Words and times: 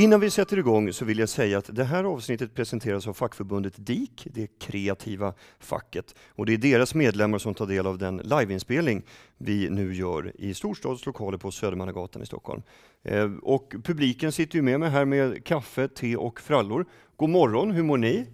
Innan 0.00 0.20
vi 0.20 0.30
sätter 0.30 0.58
igång 0.58 0.92
så 0.92 1.04
vill 1.04 1.18
jag 1.18 1.28
säga 1.28 1.58
att 1.58 1.76
det 1.76 1.84
här 1.84 2.04
avsnittet 2.04 2.54
presenteras 2.54 3.06
av 3.06 3.12
fackförbundet 3.12 3.74
DIK, 3.76 4.26
det 4.30 4.46
kreativa 4.58 5.34
facket. 5.58 6.14
Och 6.28 6.46
det 6.46 6.52
är 6.52 6.58
deras 6.58 6.94
medlemmar 6.94 7.38
som 7.38 7.54
tar 7.54 7.66
del 7.66 7.86
av 7.86 7.98
den 7.98 8.16
liveinspelning 8.16 9.02
vi 9.38 9.70
nu 9.70 9.94
gör 9.94 10.32
i 10.38 10.54
storstadslokaler 10.54 11.38
på 11.38 11.50
Södermannagatan 11.50 12.22
i 12.22 12.26
Stockholm. 12.26 12.62
Eh, 13.02 13.30
och 13.42 13.74
publiken 13.84 14.32
sitter 14.32 14.56
ju 14.56 14.62
med 14.62 14.80
mig 14.80 14.90
här 14.90 15.04
med 15.04 15.44
kaffe, 15.44 15.88
te 15.88 16.16
och 16.16 16.40
frallor. 16.40 16.86
God 17.16 17.30
morgon, 17.30 17.70
hur 17.70 17.82
mår 17.82 17.98
ni? 17.98 18.26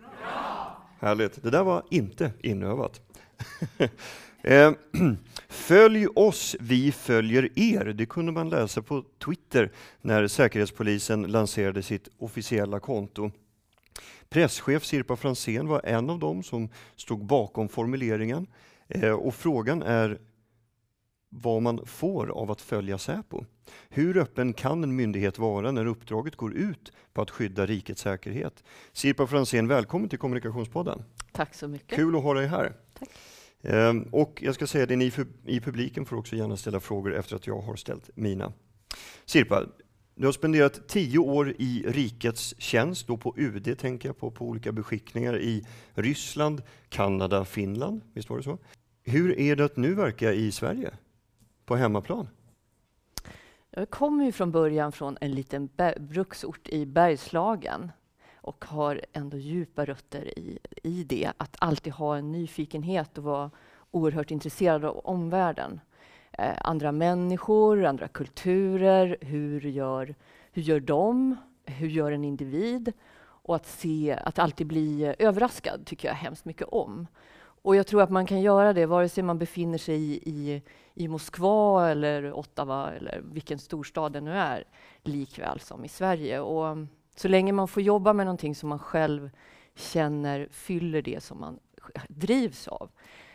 Bra! 0.00 0.82
Härligt, 1.00 1.42
det 1.42 1.50
där 1.50 1.64
var 1.64 1.82
inte 1.90 2.32
inövat. 2.42 3.00
Eh, 4.48 4.72
Följ 5.48 6.06
oss, 6.14 6.56
vi 6.60 6.92
följer 6.92 7.58
er. 7.58 7.84
Det 7.84 8.06
kunde 8.06 8.32
man 8.32 8.48
läsa 8.48 8.82
på 8.82 9.04
Twitter 9.24 9.72
när 10.00 10.28
Säkerhetspolisen 10.28 11.22
lanserade 11.22 11.82
sitt 11.82 12.08
officiella 12.18 12.80
konto. 12.80 13.30
Presschef 14.28 14.84
Sirpa 14.84 15.16
Fransén 15.16 15.68
var 15.68 15.80
en 15.84 16.10
av 16.10 16.18
dem 16.18 16.42
som 16.42 16.68
stod 16.96 17.24
bakom 17.24 17.68
formuleringen. 17.68 18.46
Eh, 18.88 19.12
och 19.12 19.34
frågan 19.34 19.82
är 19.82 20.18
vad 21.28 21.62
man 21.62 21.86
får 21.86 22.30
av 22.30 22.50
att 22.50 22.60
följa 22.60 22.98
Säpo. 22.98 23.44
Hur 23.88 24.16
öppen 24.16 24.52
kan 24.52 24.82
en 24.82 24.96
myndighet 24.96 25.38
vara 25.38 25.72
när 25.72 25.86
uppdraget 25.86 26.36
går 26.36 26.54
ut 26.54 26.92
på 27.12 27.22
att 27.22 27.30
skydda 27.30 27.66
rikets 27.66 28.02
säkerhet? 28.02 28.64
Sirpa 28.92 29.26
Fransén, 29.26 29.68
välkommen 29.68 30.08
till 30.08 30.18
Kommunikationspodden. 30.18 31.04
Tack 31.32 31.54
så 31.54 31.68
mycket. 31.68 31.96
Kul 31.96 32.16
att 32.16 32.22
ha 32.22 32.34
dig 32.34 32.46
här. 32.46 32.72
Tack. 32.98 33.08
Ehm, 33.62 34.02
och 34.02 34.42
jag 34.42 34.54
ska 34.54 34.66
säga 34.66 34.86
det, 34.86 34.96
ni 34.96 35.12
i 35.46 35.60
publiken 35.60 36.04
får 36.04 36.16
också 36.16 36.36
gärna 36.36 36.56
ställa 36.56 36.80
frågor 36.80 37.14
efter 37.14 37.36
att 37.36 37.46
jag 37.46 37.60
har 37.60 37.76
ställt 37.76 38.10
mina. 38.14 38.52
Sirpa, 39.24 39.66
du 40.14 40.26
har 40.26 40.32
spenderat 40.32 40.88
tio 40.88 41.18
år 41.18 41.54
i 41.58 41.84
rikets 41.86 42.54
tjänst, 42.58 43.06
då 43.06 43.16
på 43.16 43.34
UD 43.36 43.78
tänker 43.78 44.08
jag 44.08 44.18
på, 44.18 44.30
på 44.30 44.44
olika 44.44 44.72
beskickningar 44.72 45.38
i 45.38 45.66
Ryssland, 45.94 46.62
Kanada, 46.88 47.44
Finland. 47.44 48.00
Visst 48.12 48.30
var 48.30 48.36
det 48.36 48.42
så? 48.42 48.58
Hur 49.04 49.38
är 49.38 49.56
det 49.56 49.64
att 49.64 49.76
nu 49.76 49.94
verka 49.94 50.32
i 50.32 50.52
Sverige, 50.52 50.90
på 51.64 51.76
hemmaplan? 51.76 52.28
Jag 53.70 53.90
kommer 53.90 54.24
ju 54.24 54.32
från 54.32 54.52
början 54.52 54.92
från 54.92 55.18
en 55.20 55.34
liten 55.34 55.68
bruksort 55.98 56.68
i 56.68 56.86
Bergslagen 56.86 57.92
och 58.48 58.64
har 58.64 59.00
ändå 59.12 59.36
djupa 59.36 59.84
rötter 59.84 60.38
i, 60.38 60.58
i 60.82 61.04
det. 61.04 61.32
Att 61.36 61.56
alltid 61.58 61.92
ha 61.92 62.16
en 62.16 62.32
nyfikenhet 62.32 63.18
och 63.18 63.24
vara 63.24 63.50
oerhört 63.90 64.30
intresserad 64.30 64.84
av 64.84 64.98
omvärlden. 64.98 65.80
Eh, 66.32 66.54
andra 66.60 66.92
människor, 66.92 67.84
andra 67.84 68.08
kulturer. 68.08 69.16
Hur 69.20 69.60
gör, 69.60 70.14
hur 70.52 70.62
gör 70.62 70.80
de? 70.80 71.36
Hur 71.64 71.88
gör 71.88 72.12
en 72.12 72.24
individ? 72.24 72.92
Och 73.20 73.56
att, 73.56 73.66
se, 73.66 74.18
att 74.24 74.38
alltid 74.38 74.66
bli 74.66 75.14
överraskad 75.18 75.86
tycker 75.86 76.08
jag 76.08 76.14
hemskt 76.14 76.44
mycket 76.44 76.68
om. 76.68 77.06
Och 77.62 77.76
jag 77.76 77.86
tror 77.86 78.02
att 78.02 78.10
man 78.10 78.26
kan 78.26 78.40
göra 78.40 78.72
det 78.72 78.86
vare 78.86 79.08
sig 79.08 79.24
man 79.24 79.38
befinner 79.38 79.78
sig 79.78 79.96
i, 79.96 80.30
i, 80.30 80.62
i 80.94 81.08
Moskva 81.08 81.90
eller 81.90 82.32
Ottawa 82.32 82.90
eller 82.90 83.20
vilken 83.32 83.58
storstad 83.58 84.12
det 84.12 84.20
nu 84.20 84.32
är, 84.32 84.64
likväl 85.02 85.60
som 85.60 85.84
i 85.84 85.88
Sverige. 85.88 86.40
Och 86.40 86.76
så 87.18 87.28
länge 87.28 87.52
man 87.52 87.68
får 87.68 87.82
jobba 87.82 88.12
med 88.12 88.26
någonting 88.26 88.54
som 88.54 88.68
man 88.68 88.78
själv 88.78 89.30
känner 89.74 90.48
fyller 90.50 91.02
det 91.02 91.22
som 91.22 91.40
man 91.40 91.58
drivs 92.08 92.68
av. 92.68 92.90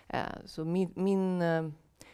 Eh, 0.07 0.19
så 0.45 0.65
min, 0.65 0.91
min 0.95 1.41
eh, 1.41 1.69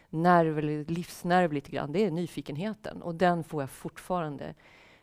nerv, 0.09 0.57
eller 0.57 0.85
livsnerv 0.85 1.53
lite 1.53 1.72
grann, 1.72 1.91
det 1.91 2.06
är 2.06 2.12
nyfikenheten. 2.12 3.02
Och 3.02 3.16
den 3.16 3.44
får 3.44 3.62
jag 3.62 3.69
fortfarande 3.69 4.53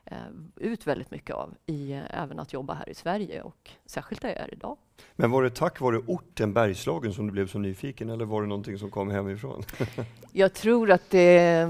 eh, 0.05 0.17
ut 0.57 0.87
väldigt 0.87 1.11
mycket 1.11 1.37
av, 1.37 1.55
i, 1.67 1.93
även 2.11 2.39
att 2.39 2.53
jobba 2.53 2.75
här 2.75 2.89
i 2.89 2.95
Sverige 2.95 3.43
och 3.43 3.71
särskilt 3.87 4.23
där 4.23 4.29
jag 4.29 4.39
är 4.39 4.55
idag. 4.55 4.77
Men 5.17 5.31
var 5.31 5.43
det 5.43 5.51
tack 5.51 5.81
vare 5.81 5.99
orten 6.07 6.53
Bergslagen 6.53 7.13
som 7.13 7.27
du 7.27 7.33
blev 7.33 7.47
så 7.47 7.59
nyfiken 7.59 8.11
eller 8.11 8.25
var 8.25 8.43
det 8.43 8.49
någonting 8.49 8.79
som 8.79 8.91
kom 8.91 9.11
hemifrån? 9.11 9.63
jag 10.33 10.55
tror 10.55 10.91
att 10.91 11.11
det 11.11 11.69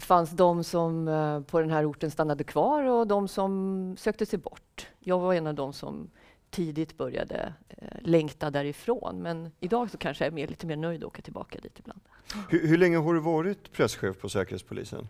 fanns 0.00 0.30
de 0.30 0.64
som 0.64 1.08
eh, 1.08 1.40
på 1.40 1.60
den 1.60 1.70
här 1.70 1.90
orten 1.90 2.10
stannade 2.10 2.44
kvar 2.44 2.82
och 2.84 3.06
de 3.06 3.28
som 3.28 3.94
sökte 3.98 4.26
sig 4.26 4.38
bort. 4.38 4.86
Jag 4.98 5.18
var 5.18 5.34
en 5.34 5.46
av 5.46 5.54
de 5.54 5.72
som 5.72 6.10
tidigt 6.50 6.96
började 6.96 7.54
eh, 7.68 7.88
längta 8.00 8.50
därifrån. 8.50 9.22
Men 9.22 9.52
idag 9.60 9.90
så 9.90 9.98
kanske 9.98 10.24
jag 10.24 10.30
är 10.32 10.34
mer, 10.34 10.48
lite 10.48 10.66
mer 10.66 10.76
nöjd 10.76 11.04
att 11.04 11.06
åka 11.06 11.22
tillbaka 11.22 11.58
dit 11.60 11.78
ibland. 11.78 12.00
Hur, 12.48 12.68
hur 12.68 12.78
länge 12.78 12.96
har 12.96 13.14
du 13.14 13.20
varit 13.20 13.72
presschef 13.72 14.20
på 14.20 14.28
Säkerhetspolisen? 14.28 15.08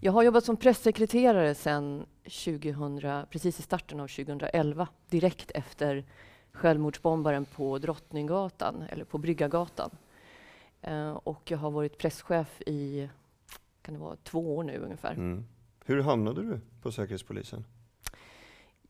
Jag 0.00 0.12
har 0.12 0.22
jobbat 0.22 0.44
som 0.44 0.56
pressekreterare 0.56 1.54
sedan 1.54 2.06
2000, 2.24 3.26
precis 3.30 3.58
i 3.58 3.62
starten 3.62 4.00
av 4.00 4.08
2011, 4.08 4.88
direkt 5.10 5.50
efter 5.50 6.04
självmordsbombaren 6.52 7.44
på 7.44 7.78
Drottninggatan, 7.78 8.84
eller 8.88 9.04
på 9.04 9.18
Bryggargatan. 9.18 9.90
Eh, 10.82 11.10
och 11.10 11.50
jag 11.50 11.58
har 11.58 11.70
varit 11.70 11.98
presschef 11.98 12.60
i 12.66 13.08
kan 13.84 13.94
det 13.94 14.00
vara, 14.00 14.16
två 14.16 14.56
år 14.56 14.64
nu 14.64 14.78
ungefär. 14.78 15.12
Mm. 15.12 15.44
Hur 15.84 16.02
hamnade 16.02 16.42
du 16.42 16.60
på 16.82 16.92
Säkerhetspolisen? 16.92 17.64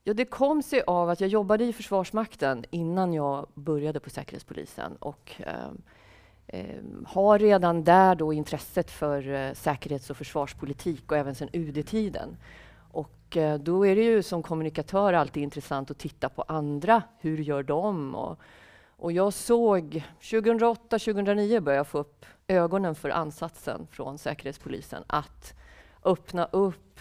Ja, 0.04 0.14
det 0.14 0.24
kom 0.24 0.62
sig 0.62 0.82
av 0.86 1.10
att 1.10 1.20
jag 1.20 1.30
jobbade 1.30 1.64
i 1.64 1.72
Försvarsmakten 1.72 2.64
innan 2.70 3.12
jag 3.14 3.46
började 3.54 4.00
på 4.00 4.10
Säkerhetspolisen 4.10 4.96
och 4.96 5.32
eh, 5.38 5.70
eh, 6.46 6.82
har 7.06 7.38
redan 7.38 7.84
där 7.84 8.14
då 8.14 8.32
intresset 8.32 8.90
för 8.90 9.28
eh, 9.28 9.52
säkerhets 9.52 10.10
och 10.10 10.16
försvarspolitik 10.16 11.12
och 11.12 11.18
även 11.18 11.34
sedan 11.34 11.48
UD-tiden. 11.52 12.36
Och 12.90 13.36
eh, 13.36 13.58
då 13.58 13.86
är 13.86 13.96
det 13.96 14.02
ju 14.02 14.22
som 14.22 14.42
kommunikatör 14.42 15.12
alltid 15.12 15.42
intressant 15.42 15.90
att 15.90 15.98
titta 15.98 16.28
på 16.28 16.42
andra. 16.42 17.02
Hur 17.18 17.38
gör 17.38 17.62
de? 17.62 18.14
Och, 18.14 18.38
och 18.96 19.12
jag 19.12 19.32
såg 19.32 20.04
2008-2009 20.20 21.60
började 21.60 21.76
jag 21.76 21.86
få 21.86 21.98
upp 21.98 22.26
ögonen 22.48 22.94
för 22.94 23.08
ansatsen 23.08 23.86
från 23.90 24.18
Säkerhetspolisen 24.18 25.04
att 25.06 25.54
öppna 26.04 26.44
upp, 26.44 27.00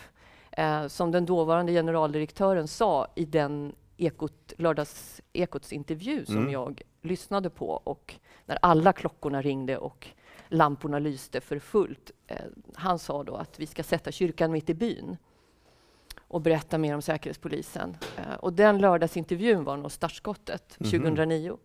eh, 0.51 0.87
som 0.87 1.11
den 1.11 1.25
dåvarande 1.25 1.71
generaldirektören 1.71 2.67
sa 2.67 3.07
i 3.15 3.25
den 3.25 3.75
ekot, 3.97 4.53
lördagsekots 4.57 5.73
intervju 5.73 6.25
som 6.25 6.37
mm. 6.37 6.51
jag 6.51 6.81
lyssnade 7.01 7.49
på 7.49 7.69
och 7.69 8.15
när 8.45 8.57
alla 8.61 8.93
klockorna 8.93 9.41
ringde 9.41 9.77
och 9.77 10.07
lamporna 10.47 10.99
lyste 10.99 11.41
för 11.41 11.59
fullt. 11.59 12.11
Eh, 12.27 12.37
han 12.75 12.99
sa 12.99 13.23
då 13.23 13.35
att 13.35 13.59
vi 13.59 13.65
ska 13.65 13.83
sätta 13.83 14.11
kyrkan 14.11 14.51
mitt 14.51 14.69
i 14.69 14.73
byn 14.73 15.17
och 16.27 16.41
berätta 16.41 16.77
mer 16.77 16.95
om 16.95 17.01
Säkerhetspolisen. 17.01 17.97
Eh, 18.17 18.33
och 18.33 18.53
den 18.53 18.77
lördagsintervjun 18.77 19.63
var 19.63 19.77
nog 19.77 19.91
startskottet 19.91 20.77
mm. 20.79 20.91
2009. 20.91 21.57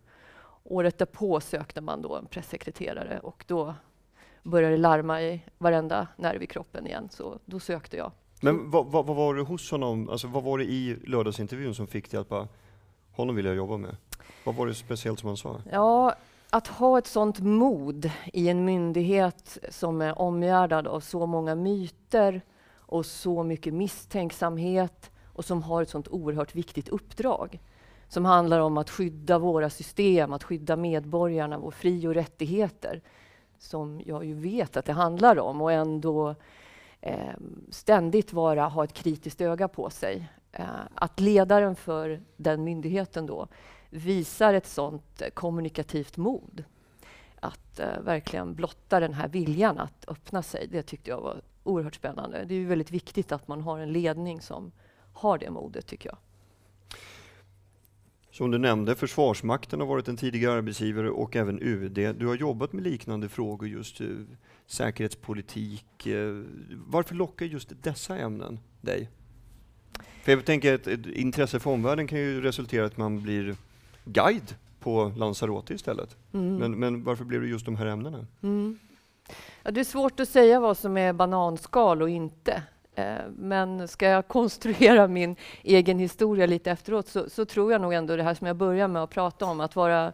Året 0.71 0.99
därpå 0.99 1.41
sökte 1.41 1.81
man 1.81 2.03
då 2.03 2.17
en 2.17 2.27
pressekreterare 2.27 3.19
och 3.19 3.45
då 3.47 3.75
började 4.43 4.75
det 4.75 4.81
larma 4.81 5.23
i 5.23 5.43
varenda 5.59 6.09
nerv 6.17 6.43
i 6.43 6.47
kroppen 6.47 6.87
igen, 6.87 7.09
så 7.11 7.39
då 7.45 7.61
sökte 7.61 7.97
jag. 7.97 8.12
Men 8.41 8.71
vad, 8.71 8.87
vad, 8.87 9.06
vad 9.06 9.17
var 9.17 9.34
det 9.34 9.43
hos 9.43 9.71
honom, 9.71 10.09
alltså 10.09 10.27
vad 10.27 10.43
var 10.43 10.59
det 10.59 10.65
i 10.65 10.97
lördagsintervjun 11.06 11.75
som 11.75 11.87
fick 11.87 12.11
dig 12.11 12.21
att 12.21 12.29
bara, 12.29 12.49
honom 13.12 13.37
vill 13.37 13.45
jag 13.45 13.55
jobba 13.55 13.77
med? 13.77 13.97
Vad 14.45 14.55
var 14.55 14.67
det 14.67 14.75
speciellt 14.75 15.21
som 15.21 15.27
han 15.27 15.37
sa? 15.37 15.62
Ja, 15.73 16.15
att 16.50 16.67
ha 16.67 16.99
ett 16.99 17.06
sånt 17.06 17.38
mod 17.41 18.11
i 18.32 18.49
en 18.49 18.64
myndighet 18.64 19.59
som 19.71 20.00
är 20.00 20.19
omgärdad 20.19 20.87
av 20.87 21.00
så 21.00 21.26
många 21.26 21.55
myter 21.55 22.43
och 22.76 23.06
så 23.06 23.43
mycket 23.43 23.75
misstänksamhet 23.75 25.11
och 25.32 25.44
som 25.44 25.62
har 25.62 25.82
ett 25.82 25.91
sånt 25.91 26.09
oerhört 26.09 26.55
viktigt 26.55 26.88
uppdrag 26.88 27.61
som 28.08 28.25
handlar 28.25 28.60
om 28.60 28.78
att 28.78 28.90
skydda 28.90 29.38
våra 29.38 29.70
system, 29.70 30.32
att 30.32 30.44
skydda 30.44 30.76
medborgarna, 30.76 31.58
våra 31.58 31.70
fri 31.70 32.06
och 32.06 32.14
rättigheter, 32.14 33.00
som 33.58 34.00
jag 34.05 34.25
ju 34.25 34.34
vet 34.34 34.76
att 34.76 34.84
det 34.84 34.93
handlar 34.93 35.38
om, 35.38 35.62
och 35.62 35.72
ändå 35.72 36.34
eh, 37.00 37.34
ständigt 37.70 38.32
vara, 38.32 38.69
ha 38.69 38.84
ett 38.84 38.93
kritiskt 38.93 39.40
öga 39.40 39.69
på 39.69 39.90
sig. 39.90 40.28
Eh, 40.52 40.66
att 40.94 41.20
ledaren 41.20 41.76
för 41.76 42.22
den 42.37 42.64
myndigheten 42.64 43.26
då 43.26 43.49
visar 43.90 44.54
ett 44.54 44.66
sådant 44.66 45.22
eh, 45.22 45.28
kommunikativt 45.28 46.16
mod 46.16 46.64
att 47.40 47.81
eh, 47.81 48.00
verkligen 48.00 48.54
blotta 48.54 49.00
den 49.00 49.14
här 49.14 49.28
viljan 49.28 49.78
att 49.78 50.04
öppna 50.08 50.43
sig, 50.43 50.66
det 50.70 50.82
tyckte 50.82 51.11
jag 51.11 51.20
var 51.20 51.40
oerhört 51.64 51.94
spännande. 51.94 52.44
Det 52.44 52.54
är 52.54 52.58
ju 52.58 52.66
väldigt 52.66 52.90
viktigt 52.90 53.32
att 53.32 53.49
man 53.49 53.61
har 53.61 53.78
en 53.78 53.93
ledning 53.93 54.40
som 54.40 54.72
har 55.12 55.38
det 55.38 55.50
modet, 55.50 55.87
tycker 55.87 56.08
jag. 56.08 56.19
Som 58.38 58.50
du 58.50 58.58
nämnde, 58.58 58.94
Försvarsmakten 58.94 59.81
har 59.81 59.87
varit 59.87 60.08
en 60.08 60.17
tidigare 60.17 60.58
arbetsgivare 60.58 61.11
och 61.11 61.37
även 61.37 61.62
UD. 61.62 62.14
Du 62.19 62.26
har 62.26 62.35
jobbat 62.35 62.73
med 62.73 62.85
liknande 62.85 63.29
frågor, 63.29 63.69
just 63.69 64.00
uh, 64.00 64.20
säkerhetspolitik. 64.67 66.06
Uh, 66.06 66.44
varför 66.87 67.14
lockar 67.14 67.46
just 67.46 67.73
dessa 67.82 68.19
ämnen 68.19 68.61
dig? 68.81 69.11
För 70.23 70.32
jag 70.32 70.44
tänker 70.44 70.75
att 70.75 70.87
ett 70.87 71.06
intresse 71.06 71.61
för 71.61 71.70
omvärlden 71.70 72.06
kan 72.06 72.19
ju 72.19 72.40
resultera 72.40 72.82
i 72.82 72.87
att 72.87 72.96
man 72.96 73.23
blir 73.23 73.56
guide 74.05 74.55
på 74.81 75.12
Lanzarote 75.17 75.75
istället. 75.75 76.17
Mm. 76.32 76.56
Men, 76.56 76.79
men, 76.79 77.05
varför 77.05 77.25
blev 77.25 77.40
det 77.40 77.49
just 77.49 77.64
de 77.64 77.76
här 77.76 77.87
ämnena? 77.87 78.26
Mm. 78.43 78.79
Ja, 79.62 79.70
det 79.70 79.81
är 79.81 79.85
svårt 79.85 80.20
att 80.20 80.29
säga 80.29 80.61
vad 80.61 80.76
som 80.76 80.96
är 80.96 81.12
bananskal 81.12 82.02
och 82.02 82.11
inte. 82.11 82.62
Eh, 82.99 83.23
men 83.37 83.89
ska 83.89 84.06
jag 84.06 84.29
konstruera 84.29 85.09
min 85.09 85.37
egen 85.62 85.99
historia 85.99 86.47
lite 86.47 86.71
efteråt 86.71 87.09
så, 87.09 87.31
så, 87.31 87.45
tror 87.45 87.73
jag 87.73 87.81
nog 87.81 87.95
ändå 87.95 88.17
det 88.17 88.23
här 88.23 88.35
som 88.35 88.47
jag 88.47 88.56
börjar 88.56 88.89
med 88.89 89.03
att 89.03 89.11
prata 89.11 89.47
om, 89.47 89.61
att 89.61 89.77
vara 89.77 90.12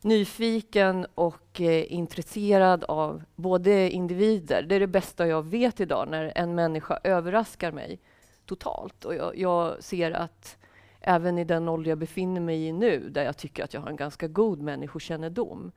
nyfiken 0.00 1.06
och 1.14 1.60
eh, 1.60 1.92
intresserad 1.92 2.84
av 2.84 3.22
både 3.36 3.90
individer. 3.90 4.62
Det 4.62 4.74
är 4.74 4.80
det 4.80 4.86
bästa 4.86 5.26
jag 5.26 5.42
vet 5.42 5.80
idag, 5.80 6.08
när 6.10 6.32
en 6.34 6.54
människa 6.54 6.98
överraskar 7.04 7.72
mig 7.72 8.00
totalt. 8.46 9.04
Och 9.04 9.14
jag, 9.14 9.38
jag 9.38 9.82
ser 9.82 10.10
att 10.10 10.56
även 11.00 11.38
i 11.38 11.44
den 11.44 11.68
ålder 11.68 11.90
jag 11.90 11.98
befinner 11.98 12.40
mig 12.40 12.66
i 12.66 12.72
nu, 12.72 13.08
där 13.08 13.24
jag 13.24 13.36
tycker 13.36 13.64
att 13.64 13.74
jag 13.74 13.80
har 13.80 13.88
en 13.88 13.96
ganska 13.96 14.28
god 14.28 14.62
människokännedom, 14.62 15.72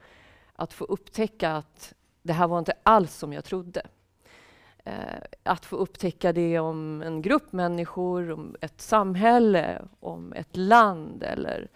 att 0.55 0.73
få 0.73 0.85
upptäcka 0.85 1.51
att 1.51 1.93
det 2.21 2.33
här 2.33 2.47
var 2.47 2.59
inte 2.59 2.73
alls 2.83 3.15
som 3.15 3.33
jag 3.33 3.43
trodde. 3.43 3.81
Eh, 4.87 5.21
att 5.43 5.65
få 5.65 5.75
upptäcka 5.75 6.33
det 6.33 6.59
om 6.59 7.01
en 7.01 7.21
grupp 7.21 7.51
människor, 7.51 8.31
om 8.31 8.55
ett 8.61 8.81
samhälle, 8.81 9.81
om 9.99 10.33
ett 10.33 10.57
land 10.57 11.23
eller 11.23 11.67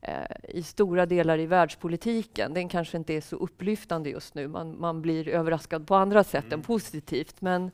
eh, 0.00 0.36
i 0.48 0.62
stora 0.62 1.06
delar 1.06 1.38
i 1.38 1.46
världspolitiken. 1.46 2.54
Den 2.54 2.68
kanske 2.68 2.96
inte 2.96 3.14
är 3.14 3.20
så 3.20 3.36
upplyftande 3.36 4.10
just 4.10 4.34
nu. 4.34 4.48
Man, 4.48 4.80
man 4.80 5.02
blir 5.02 5.28
överraskad 5.28 5.86
på 5.86 5.94
andra 5.94 6.24
sätt 6.24 6.44
mm. 6.44 6.58
än 6.58 6.62
positivt. 6.62 7.40
Men 7.40 7.70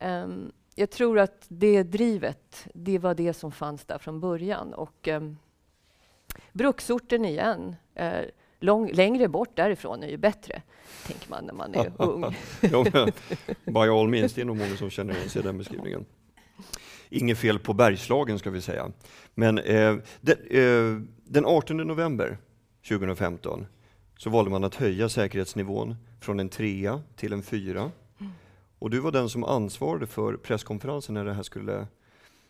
um, 0.00 0.52
jag 0.74 0.90
tror 0.90 1.18
att 1.18 1.44
det 1.48 1.82
drivet, 1.82 2.66
det 2.74 2.98
var 2.98 3.14
det 3.14 3.32
som 3.32 3.52
fanns 3.52 3.84
där 3.84 3.98
från 3.98 4.20
början. 4.20 4.74
Och 4.74 5.08
um, 5.08 5.38
bruksorten 6.52 7.24
igen. 7.24 7.76
Lång, 8.60 8.90
längre 8.92 9.28
bort 9.28 9.56
därifrån 9.56 10.02
är 10.02 10.08
ju 10.08 10.16
bättre, 10.16 10.62
tänker 11.06 11.30
man 11.30 11.44
när 11.44 11.52
man 11.52 11.74
är 11.74 11.92
ung. 12.02 12.34
ja, 12.60 12.84
by 13.64 13.78
all 13.78 14.08
means, 14.08 14.34
det 14.34 14.40
är 14.40 14.44
nog 14.44 14.56
många 14.56 14.76
som 14.76 14.90
känner 14.90 15.14
igen 15.14 15.28
sig 15.28 15.40
i 15.40 15.44
den 15.44 15.58
beskrivningen. 15.58 16.04
Inget 17.08 17.38
fel 17.38 17.58
på 17.58 17.72
Bergslagen 17.72 18.38
ska 18.38 18.50
vi 18.50 18.60
säga. 18.60 18.92
Men 19.34 19.58
eh, 19.58 19.96
de, 20.20 20.32
eh, 20.32 21.00
den 21.24 21.46
18 21.46 21.76
november 21.76 22.38
2015 22.88 23.66
så 24.18 24.30
valde 24.30 24.50
man 24.50 24.64
att 24.64 24.74
höja 24.74 25.08
säkerhetsnivån 25.08 25.96
från 26.20 26.40
en 26.40 26.48
trea 26.48 27.02
till 27.16 27.32
en 27.32 27.42
fyra. 27.42 27.90
Och 28.78 28.90
du 28.90 29.00
var 29.00 29.12
den 29.12 29.28
som 29.28 29.44
ansvarade 29.44 30.06
för 30.06 30.36
presskonferensen 30.36 31.14
när 31.14 31.24
det 31.24 31.32
här 31.32 31.42
skulle 31.42 31.86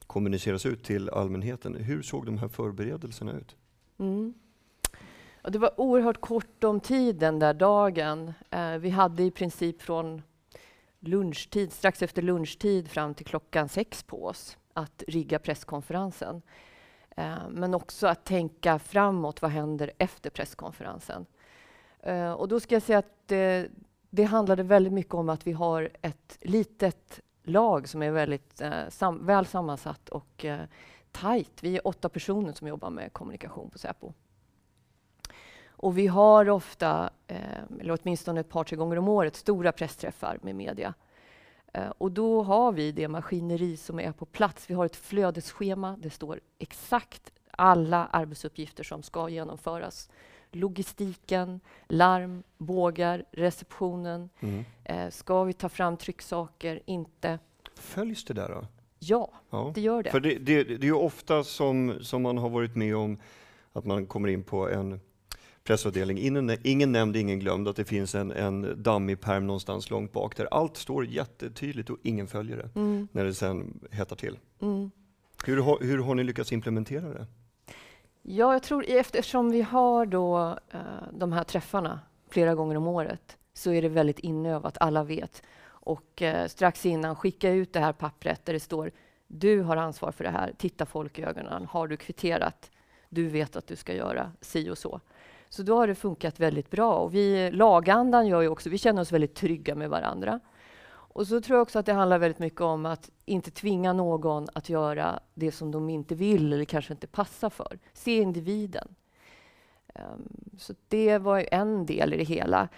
kommuniceras 0.06 0.66
ut 0.66 0.84
till 0.84 1.10
allmänheten. 1.10 1.74
Hur 1.74 2.02
såg 2.02 2.26
de 2.26 2.38
här 2.38 2.48
förberedelserna 2.48 3.32
ut? 3.32 3.56
Mm. 3.98 4.34
Och 5.42 5.52
det 5.52 5.58
var 5.58 5.80
oerhört 5.80 6.20
kort 6.20 6.64
om 6.64 6.80
tid 6.80 7.16
den 7.16 7.38
där 7.38 7.54
dagen. 7.54 8.32
Eh, 8.50 8.72
vi 8.72 8.90
hade 8.90 9.22
i 9.22 9.30
princip 9.30 9.82
från 9.82 10.22
lunchtid, 11.00 11.72
strax 11.72 12.02
efter 12.02 12.22
lunchtid 12.22 12.90
fram 12.90 13.14
till 13.14 13.26
klockan 13.26 13.68
sex 13.68 14.02
på 14.02 14.24
oss 14.24 14.56
att 14.72 15.02
rigga 15.06 15.38
presskonferensen. 15.38 16.42
Eh, 17.10 17.48
men 17.50 17.74
också 17.74 18.06
att 18.06 18.24
tänka 18.24 18.78
framåt. 18.78 19.42
Vad 19.42 19.50
händer 19.50 19.90
efter 19.98 20.30
presskonferensen? 20.30 21.26
Eh, 22.00 22.32
och 22.32 22.48
då 22.48 22.60
ska 22.60 22.74
jag 22.74 22.82
säga 22.82 22.98
att 22.98 23.14
det, 23.26 23.68
det 24.10 24.24
handlade 24.24 24.62
väldigt 24.62 24.92
mycket 24.92 25.14
om 25.14 25.28
att 25.28 25.46
vi 25.46 25.52
har 25.52 25.90
ett 26.02 26.38
litet 26.40 27.20
lag 27.42 27.88
som 27.88 28.02
är 28.02 28.10
väldigt 28.10 28.60
eh, 28.60 28.88
sam 28.88 29.26
väl 29.26 29.46
sammansatt 29.46 30.08
och 30.08 30.44
eh, 30.44 30.60
tajt. 31.12 31.62
Vi 31.62 31.76
är 31.76 31.86
åtta 31.86 32.08
personer 32.08 32.52
som 32.52 32.68
jobbar 32.68 32.90
med 32.90 33.12
kommunikation 33.12 33.70
på 33.70 33.78
Säpo. 33.78 34.12
Och 35.78 35.98
vi 35.98 36.06
har 36.06 36.48
ofta, 36.48 37.10
eh, 37.26 37.38
eller 37.80 37.98
åtminstone 38.02 38.40
ett 38.40 38.48
par, 38.48 38.64
tre 38.64 38.76
gånger 38.76 38.98
om 38.98 39.08
året, 39.08 39.36
stora 39.36 39.72
pressträffar 39.72 40.38
med 40.42 40.54
media. 40.54 40.94
Eh, 41.72 41.92
och 41.98 42.12
då 42.12 42.42
har 42.42 42.72
vi 42.72 42.92
det 42.92 43.08
maskineri 43.08 43.76
som 43.76 44.00
är 44.00 44.12
på 44.12 44.26
plats. 44.26 44.70
Vi 44.70 44.74
har 44.74 44.86
ett 44.86 44.96
flödesschema. 44.96 45.96
Det 45.98 46.10
står 46.10 46.40
exakt 46.58 47.32
alla 47.50 48.06
arbetsuppgifter 48.06 48.84
som 48.84 49.02
ska 49.02 49.28
genomföras. 49.28 50.10
Logistiken, 50.52 51.60
larm, 51.88 52.42
bågar, 52.56 53.24
receptionen. 53.30 54.30
Mm. 54.40 54.64
Eh, 54.84 55.10
ska 55.10 55.44
vi 55.44 55.52
ta 55.52 55.68
fram 55.68 55.96
trycksaker? 55.96 56.80
Inte. 56.86 57.38
Följs 57.74 58.24
det 58.24 58.34
där? 58.34 58.48
Då? 58.48 58.66
Ja, 58.98 59.30
ja, 59.50 59.72
det 59.74 59.80
gör 59.80 60.02
det. 60.02 60.10
För 60.10 60.20
det, 60.20 60.38
det, 60.38 60.64
det 60.64 60.74
är 60.74 60.84
ju 60.84 60.92
ofta 60.92 61.44
som, 61.44 61.98
som 62.00 62.22
man 62.22 62.38
har 62.38 62.48
varit 62.48 62.76
med 62.76 62.96
om 62.96 63.18
att 63.72 63.84
man 63.84 64.06
kommer 64.06 64.28
in 64.28 64.44
på 64.44 64.68
en 64.68 65.00
pressavdelning. 65.68 66.18
Ingen, 66.18 66.58
ingen 66.62 66.92
nämnd, 66.92 67.16
ingen 67.16 67.38
glömd 67.38 67.68
att 67.68 67.76
det 67.76 67.84
finns 67.84 68.14
en, 68.14 68.32
en 68.32 68.82
dammig 68.82 69.20
perm 69.20 69.46
någonstans 69.46 69.90
långt 69.90 70.12
bak 70.12 70.36
där 70.36 70.48
allt 70.50 70.76
står 70.76 71.06
jättetydligt 71.06 71.90
och 71.90 71.98
ingen 72.02 72.26
följer 72.26 72.56
det 72.56 72.80
mm. 72.80 73.08
när 73.12 73.24
det 73.24 73.34
sen 73.34 73.80
hettar 73.90 74.16
till. 74.16 74.38
Mm. 74.60 74.90
Hur, 75.44 75.56
har, 75.56 75.78
hur 75.80 75.98
har 75.98 76.14
ni 76.14 76.24
lyckats 76.24 76.52
implementera 76.52 77.08
det? 77.08 77.26
Ja, 78.22 78.52
jag 78.52 78.62
tror 78.62 78.84
eftersom 78.88 79.50
vi 79.50 79.62
har 79.62 80.06
då, 80.06 80.58
uh, 80.74 80.80
de 81.12 81.32
här 81.32 81.44
träffarna 81.44 82.00
flera 82.30 82.54
gånger 82.54 82.76
om 82.76 82.86
året 82.86 83.36
så 83.54 83.72
är 83.72 83.82
det 83.82 83.88
väldigt 83.88 84.18
inövat, 84.18 84.76
alla 84.80 85.04
vet. 85.04 85.42
Och 85.66 86.22
uh, 86.22 86.46
strax 86.46 86.86
innan, 86.86 87.16
skicka 87.16 87.50
ut 87.50 87.72
det 87.72 87.80
här 87.80 87.92
pappret 87.92 88.44
där 88.44 88.52
det 88.52 88.60
står 88.60 88.90
du 89.26 89.62
har 89.62 89.76
ansvar 89.76 90.12
för 90.12 90.24
det 90.24 90.30
här, 90.30 90.52
titta 90.58 90.86
folk 90.86 91.18
i 91.18 91.22
ögonen, 91.22 91.66
har 91.66 91.88
du 91.88 91.96
kvitterat? 91.96 92.70
Du 93.08 93.28
vet 93.28 93.56
att 93.56 93.66
du 93.66 93.76
ska 93.76 93.94
göra 93.94 94.32
si 94.40 94.70
och 94.70 94.78
så. 94.78 95.00
Så 95.48 95.62
då 95.62 95.76
har 95.76 95.86
det 95.86 95.94
funkat 95.94 96.40
väldigt 96.40 96.70
bra. 96.70 96.94
Och 96.94 97.14
vi, 97.14 97.50
lagandan 97.50 98.26
gör 98.26 98.40
ju 98.40 98.48
också, 98.48 98.70
vi 98.70 98.78
känner 98.78 99.02
oss 99.02 99.12
väldigt 99.12 99.34
trygga 99.34 99.74
med 99.74 99.90
varandra. 99.90 100.40
Och 101.18 101.26
så 101.26 101.40
tror 101.40 101.56
jag 101.56 101.62
också 101.62 101.78
att 101.78 101.86
det 101.86 101.92
handlar 101.92 102.18
väldigt 102.18 102.38
mycket 102.38 102.60
om 102.60 102.86
att 102.86 103.10
inte 103.24 103.50
tvinga 103.50 103.92
någon 103.92 104.46
att 104.52 104.68
göra 104.68 105.20
det 105.34 105.52
som 105.52 105.70
de 105.70 105.90
inte 105.90 106.14
vill 106.14 106.52
eller 106.52 106.64
kanske 106.64 106.92
inte 106.92 107.06
passar 107.06 107.50
för. 107.50 107.78
Se 107.92 108.16
individen. 108.16 108.88
Um, 109.94 110.28
så 110.58 110.74
det 110.88 111.18
var 111.18 111.44
en 111.50 111.86
del 111.86 112.14
i 112.14 112.16
det 112.16 112.24
hela. 112.24 112.68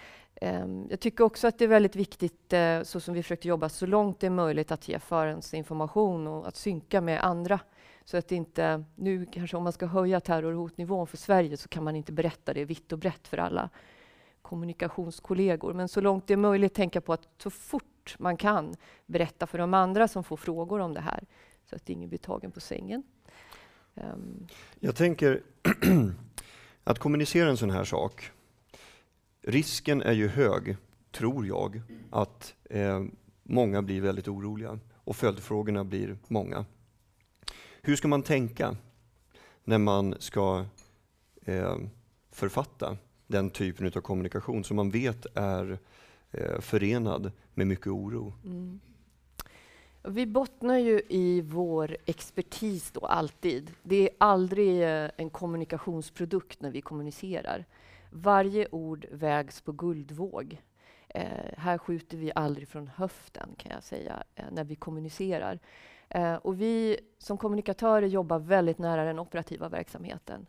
Um, 0.41 0.87
jag 0.89 0.99
tycker 0.99 1.23
också 1.23 1.47
att 1.47 1.57
det 1.57 1.63
är 1.63 1.67
väldigt 1.69 1.95
viktigt, 1.95 2.53
uh, 2.53 2.83
så 2.83 2.99
som 2.99 3.13
vi 3.13 3.23
försökte 3.23 3.47
jobba, 3.47 3.69
så 3.69 3.85
långt 3.85 4.19
det 4.19 4.27
är 4.27 4.31
möjligt 4.31 4.71
att 4.71 4.87
ge 4.87 4.99
förhandsinformation 4.99 6.27
och 6.27 6.47
att 6.47 6.55
synka 6.55 7.01
med 7.01 7.23
andra 7.23 7.59
så 8.05 8.17
att 8.17 8.31
inte, 8.31 8.83
nu 8.95 9.25
kanske 9.25 9.57
om 9.57 9.63
man 9.63 9.73
ska 9.73 9.85
höja 9.85 10.19
terrorhotnivån 10.19 11.07
för 11.07 11.17
Sverige 11.17 11.57
så 11.57 11.69
kan 11.69 11.83
man 11.83 11.95
inte 11.95 12.11
berätta 12.11 12.53
det 12.53 12.65
vitt 12.65 12.91
och 12.91 12.99
brett 12.99 13.27
för 13.27 13.37
alla 13.37 13.69
kommunikationskollegor. 14.41 15.73
Men 15.73 15.87
så 15.87 16.01
långt 16.01 16.27
det 16.27 16.33
är 16.33 16.37
möjligt 16.37 16.73
tänka 16.73 17.01
på 17.01 17.13
att 17.13 17.27
så 17.37 17.49
fort 17.49 18.15
man 18.19 18.37
kan 18.37 18.75
berätta 19.05 19.47
för 19.47 19.57
de 19.57 19.73
andra 19.73 20.07
som 20.07 20.23
får 20.23 20.37
frågor 20.37 20.79
om 20.79 20.93
det 20.93 21.01
här 21.01 21.25
så 21.65 21.75
att 21.75 21.89
ingen 21.89 22.09
blir 22.09 22.19
tagen 22.19 22.51
på 22.51 22.59
sängen. 22.59 23.03
Um. 23.95 24.47
Jag 24.79 24.95
tänker 24.95 25.41
att 26.83 26.99
kommunicera 26.99 27.49
en 27.49 27.57
sån 27.57 27.69
här 27.69 27.83
sak. 27.83 28.31
Risken 29.41 30.01
är 30.01 30.13
ju 30.13 30.27
hög, 30.27 30.75
tror 31.11 31.47
jag, 31.47 31.81
att 32.09 32.55
eh, 32.69 33.03
många 33.43 33.81
blir 33.81 34.01
väldigt 34.01 34.27
oroliga 34.27 34.79
och 34.93 35.15
följdfrågorna 35.15 35.83
blir 35.83 36.17
många. 36.27 36.65
Hur 37.83 37.95
ska 37.95 38.07
man 38.07 38.23
tänka 38.23 38.75
när 39.63 39.77
man 39.77 40.15
ska 40.19 40.65
eh, 41.45 41.77
författa 42.31 42.97
den 43.27 43.49
typen 43.49 43.87
av 43.87 44.01
kommunikation 44.01 44.63
som 44.63 44.75
man 44.75 44.91
vet 44.91 45.25
är 45.35 45.79
eh, 46.31 46.59
förenad 46.59 47.31
med 47.53 47.67
mycket 47.67 47.87
oro? 47.87 48.33
Mm. 48.45 48.79
Vi 50.03 50.25
bottnar 50.25 50.77
ju 50.77 51.01
i 51.09 51.41
vår 51.41 51.97
expertis 52.05 52.91
då, 52.91 53.05
alltid. 53.05 53.71
Det 53.83 54.09
är 54.09 54.09
aldrig 54.17 54.83
eh, 54.83 55.09
en 55.17 55.29
kommunikationsprodukt 55.29 56.61
när 56.61 56.71
vi 56.71 56.81
kommunicerar. 56.81 57.65
Varje 58.09 58.67
ord 58.71 59.05
vägs 59.11 59.61
på 59.61 59.71
guldvåg. 59.71 60.61
Eh, 61.09 61.57
här 61.57 61.77
skjuter 61.77 62.17
vi 62.17 62.31
aldrig 62.35 62.67
från 62.67 62.87
höften, 62.87 63.49
kan 63.57 63.71
jag 63.71 63.83
säga, 63.83 64.23
eh, 64.35 64.45
när 64.51 64.63
vi 64.63 64.75
kommunicerar. 64.75 65.59
Eh, 66.13 66.35
och 66.35 66.61
vi 66.61 66.99
som 67.17 67.37
kommunikatörer 67.37 68.07
jobbar 68.07 68.39
väldigt 68.39 68.77
nära 68.77 69.03
den 69.03 69.19
operativa 69.19 69.69
verksamheten. 69.69 70.45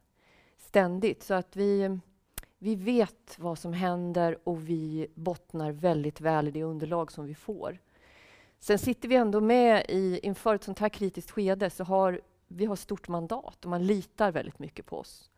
Ständigt. 0.58 1.22
Så 1.22 1.34
att 1.34 1.56
vi, 1.56 1.98
vi 2.58 2.74
vet 2.74 3.38
vad 3.38 3.58
som 3.58 3.72
händer 3.72 4.38
och 4.44 4.68
vi 4.68 5.06
bottnar 5.14 5.72
väldigt 5.72 6.20
väl 6.20 6.48
i 6.48 6.50
det 6.50 6.62
underlag 6.62 7.12
som 7.12 7.26
vi 7.26 7.34
får. 7.34 7.78
Sen 8.60 8.78
sitter 8.78 9.08
vi 9.08 9.16
ändå 9.16 9.40
med 9.40 9.86
i, 9.88 10.20
inför 10.22 10.54
ett 10.54 10.64
sånt 10.64 10.78
här 10.78 10.88
kritiskt 10.88 11.30
skede 11.30 11.70
så 11.70 11.84
har 11.84 12.20
vi 12.48 12.66
har 12.66 12.76
stort 12.76 13.08
mandat 13.08 13.64
och 13.64 13.70
man 13.70 13.86
litar 13.86 14.32
väldigt 14.32 14.58
mycket 14.58 14.86
på 14.86 14.98
oss. 14.98 15.30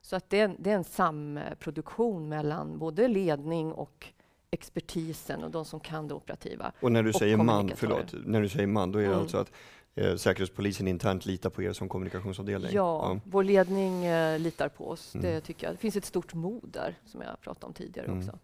Så 0.00 0.16
att 0.16 0.30
det, 0.30 0.40
är, 0.40 0.56
det 0.58 0.70
är 0.70 0.74
en 0.74 0.84
samproduktion 0.84 2.28
mellan 2.28 2.78
både 2.78 3.08
ledning 3.08 3.72
och 3.72 4.12
expertisen 4.50 5.44
och 5.44 5.50
de 5.50 5.64
som 5.64 5.80
kan 5.80 6.08
det 6.08 6.14
operativa. 6.14 6.72
Och 6.80 6.92
när 6.92 7.02
du 7.02 7.12
säger 7.12 7.36
man, 7.36 7.72
förlåt, 7.76 8.14
när 8.24 8.40
du 8.40 8.48
säger 8.48 8.66
man, 8.66 8.92
då 8.92 8.98
är 8.98 9.02
det 9.02 9.08
mm. 9.08 9.20
alltså 9.20 9.38
att 9.38 9.52
eh, 9.94 10.16
Säkerhetspolisen 10.16 10.88
internt 10.88 11.26
litar 11.26 11.50
på 11.50 11.62
er 11.62 11.72
som 11.72 11.88
kommunikationsavdelning? 11.88 12.70
Ja, 12.72 13.12
ja. 13.14 13.20
vår 13.24 13.44
ledning 13.44 14.04
eh, 14.04 14.38
litar 14.38 14.68
på 14.68 14.88
oss. 14.88 15.14
Mm. 15.14 15.26
Det 15.26 15.40
tycker 15.40 15.66
jag. 15.66 15.74
Det 15.74 15.78
finns 15.78 15.96
ett 15.96 16.04
stort 16.04 16.34
mod 16.34 16.68
där, 16.72 16.94
som 17.04 17.20
jag 17.20 17.40
pratade 17.40 17.66
om 17.66 17.72
tidigare 17.72 18.06
mm. 18.06 18.18
också. 18.18 18.38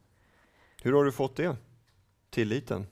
Hur 0.82 0.92
har 0.92 1.04
du 1.04 1.12
fått 1.12 1.36
det? 1.36 1.56
Tilliten? 2.30 2.86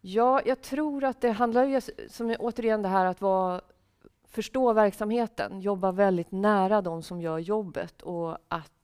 Ja, 0.00 0.40
jag 0.44 0.62
tror 0.62 1.04
att 1.04 1.20
det 1.20 1.30
handlar 1.30 1.64
ju 1.64 1.80
som 2.08 2.36
återigen 2.38 2.82
det 2.82 2.88
här 2.88 3.06
att 3.06 3.20
vara, 3.20 3.60
förstå 4.28 4.72
verksamheten, 4.72 5.60
jobba 5.60 5.92
väldigt 5.92 6.32
nära 6.32 6.82
de 6.82 7.02
som 7.02 7.20
gör 7.20 7.38
jobbet 7.38 8.02
och 8.02 8.38
att 8.48 8.81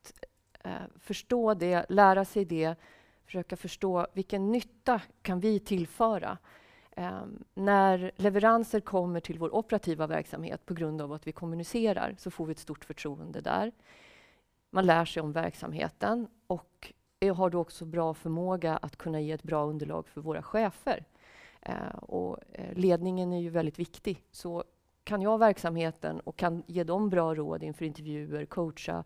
Eh, 0.68 0.82
förstå 1.00 1.54
det, 1.54 1.86
lära 1.88 2.24
sig 2.24 2.44
det, 2.44 2.74
försöka 3.24 3.56
förstå 3.56 4.06
vilken 4.12 4.52
nytta 4.52 5.00
kan 5.22 5.40
vi 5.40 5.60
tillföra. 5.60 6.38
Eh, 6.90 7.22
när 7.54 8.10
leveranser 8.16 8.80
kommer 8.80 9.20
till 9.20 9.38
vår 9.38 9.54
operativa 9.54 10.06
verksamhet 10.06 10.66
på 10.66 10.74
grund 10.74 11.00
av 11.00 11.12
att 11.12 11.26
vi 11.26 11.32
kommunicerar 11.32 12.14
så 12.18 12.30
får 12.30 12.46
vi 12.46 12.52
ett 12.52 12.58
stort 12.58 12.84
förtroende 12.84 13.40
där. 13.40 13.72
Man 14.70 14.86
lär 14.86 15.04
sig 15.04 15.22
om 15.22 15.32
verksamheten 15.32 16.28
och 16.46 16.92
har 17.34 17.50
då 17.50 17.60
också 17.60 17.84
bra 17.84 18.14
förmåga 18.14 18.76
att 18.76 18.96
kunna 18.96 19.20
ge 19.20 19.32
ett 19.32 19.42
bra 19.42 19.64
underlag 19.64 20.08
för 20.08 20.20
våra 20.20 20.42
chefer. 20.42 21.04
Eh, 21.60 21.96
och 22.02 22.38
eh, 22.52 22.74
ledningen 22.74 23.32
är 23.32 23.40
ju 23.40 23.50
väldigt 23.50 23.78
viktig. 23.78 24.22
Så 24.30 24.64
kan 25.04 25.22
jag 25.22 25.38
verksamheten 25.38 26.20
och 26.20 26.36
kan 26.36 26.62
ge 26.66 26.84
dem 26.84 27.08
bra 27.08 27.34
råd 27.34 27.62
inför 27.62 27.84
intervjuer, 27.84 28.46
coacha 28.46 29.04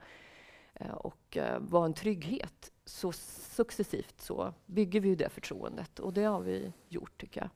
Eh, 0.74 0.90
och 0.90 1.36
eh, 1.36 1.60
vara 1.60 1.84
en 1.84 1.94
trygghet, 1.94 2.72
så 2.84 3.12
successivt 3.12 4.20
så 4.20 4.54
bygger 4.66 5.00
vi 5.00 5.14
det 5.14 5.28
förtroendet. 5.28 5.98
Och 5.98 6.12
det 6.12 6.22
har 6.22 6.40
vi 6.40 6.72
gjort, 6.88 7.20
tycker 7.20 7.40
jag. 7.40 7.50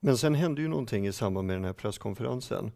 Men 0.00 0.18
sen 0.18 0.34
hände 0.34 0.62
ju 0.62 0.68
någonting 0.68 1.06
i 1.06 1.12
samband 1.12 1.46
med 1.46 1.56
den 1.56 1.64
här 1.64 1.72
presskonferensen. 1.72 2.72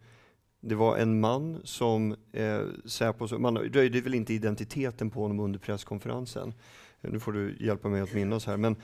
Det 0.61 0.75
var 0.75 0.97
en 0.97 1.21
man 1.21 1.61
som 1.65 2.17
eh, 2.33 2.61
Säpo, 2.85 3.39
man 3.39 3.59
röjde 3.59 4.01
väl 4.01 4.15
inte 4.15 4.35
identiteten 4.35 5.11
på 5.11 5.23
honom 5.23 5.41
under 5.41 5.59
presskonferensen. 5.59 6.55
Eh, 7.01 7.11
nu 7.11 7.21
får 7.21 7.33
du 7.33 7.57
hjälpa 7.61 7.89
mig 7.89 8.01
att 8.01 8.15
minnas 8.15 8.47
här. 8.47 8.57
Men 8.57 8.77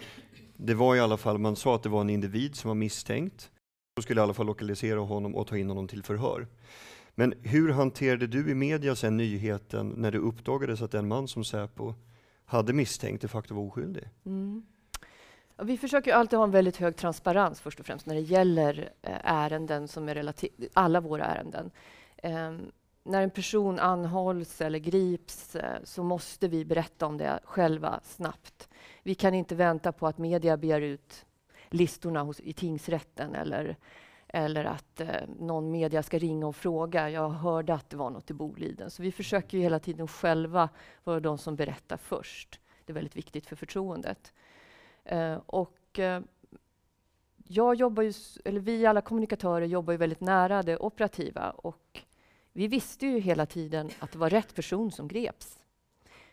det 0.57 0.75
var 0.75 0.97
i 0.97 1.00
alla 1.00 1.17
fall, 1.17 1.38
man 1.38 1.57
sa 1.57 1.75
att 1.75 1.83
det 1.83 1.88
var 1.88 2.00
en 2.00 2.11
individ 2.11 2.57
som 2.57 2.69
var 2.69 2.75
misstänkt. 2.75 3.50
Då 3.97 4.03
skulle 4.03 4.21
i 4.21 4.23
alla 4.23 4.35
fall 4.35 4.47
lokalisera 4.47 5.00
honom 5.00 5.35
och 5.35 5.47
ta 5.47 5.57
in 5.57 5.69
honom 5.69 5.88
till 5.88 6.03
förhör. 6.03 6.47
Men 7.18 7.34
hur 7.42 7.68
hanterade 7.72 8.26
du 8.26 8.50
i 8.50 8.54
media 8.54 8.96
sen 8.96 9.16
nyheten 9.16 9.88
när 9.96 10.10
det 10.10 10.18
uppdagades 10.18 10.82
att 10.82 10.94
en 10.94 11.08
man 11.08 11.28
som 11.28 11.44
Säpo 11.44 11.94
hade 12.44 12.72
misstänkt 12.72 13.22
de 13.22 13.28
facto 13.28 13.54
var 13.54 13.62
oskyldig? 13.62 14.08
Mm. 14.26 14.66
Vi 15.62 15.78
försöker 15.78 16.14
alltid 16.14 16.37
ha 16.37 16.44
en 16.44 16.50
väldigt 16.50 16.76
hög 16.76 16.96
transparens 16.96 17.60
först 17.60 17.80
och 17.80 17.87
främst 17.87 18.06
när 18.06 18.14
det 18.14 18.20
gäller 18.20 18.92
eh, 19.02 19.16
ärenden 19.25 19.88
som 19.88 20.08
är 20.08 20.14
relativt, 20.14 20.52
alla 20.72 21.00
våra 21.00 21.25
ärenden. 21.25 21.70
Um, 22.22 22.72
när 23.04 23.22
en 23.22 23.30
person 23.30 23.78
anhålls 23.78 24.60
eller 24.60 24.78
grips 24.78 25.56
eh, 25.56 25.76
så 25.84 26.02
måste 26.02 26.48
vi 26.48 26.64
berätta 26.64 27.06
om 27.06 27.18
det 27.18 27.40
själva 27.44 28.00
snabbt. 28.04 28.68
Vi 29.02 29.14
kan 29.14 29.34
inte 29.34 29.54
vänta 29.54 29.92
på 29.92 30.06
att 30.06 30.18
media 30.18 30.56
begär 30.56 30.80
ut 30.80 31.26
listorna 31.70 32.22
hos, 32.22 32.40
i 32.40 32.52
tingsrätten 32.52 33.34
eller, 33.34 33.76
eller 34.28 34.64
att 34.64 35.00
eh, 35.00 35.08
någon 35.38 35.70
media 35.70 36.02
ska 36.02 36.18
ringa 36.18 36.47
och 36.47 36.56
fråga. 36.56 37.11
Jag 37.11 37.28
hörde 37.28 37.75
att 37.75 37.90
det 37.90 37.97
var 37.97 38.11
något 38.11 38.30
i 38.30 38.35
Boliden. 38.35 38.90
Så 38.90 39.02
vi 39.02 39.12
försöker 39.12 39.58
hela 39.58 39.78
tiden 39.78 40.08
själva 40.08 40.68
vara 41.04 41.20
de 41.20 41.38
som 41.38 41.56
berättar 41.56 41.97
först. 41.97 42.61
Det 42.85 42.92
är 42.92 42.94
väldigt 42.94 43.16
viktigt 43.16 43.47
för 43.47 43.56
förtroendet. 43.56 44.32
Eh, 45.04 45.37
och 45.47 45.99
eh, 45.99 46.20
jag 47.44 47.75
jobbar 47.75 48.02
ju, 48.02 48.12
eller 48.44 48.61
vi 48.61 48.87
alla 48.87 49.00
kommunikatörer 49.00 49.66
jobbar 49.66 49.92
ju 49.92 49.97
väldigt 49.97 50.20
nära 50.20 50.62
det 50.62 50.76
operativa 50.76 51.50
och 51.50 52.00
vi 52.52 52.68
visste 52.68 53.06
ju 53.06 53.18
hela 53.18 53.47
tiden 53.47 53.90
att 53.99 54.12
det 54.12 54.18
var 54.18 54.30
rätt 54.30 54.54
person 54.54 54.92
som 54.92 55.08
greps. 55.08 55.58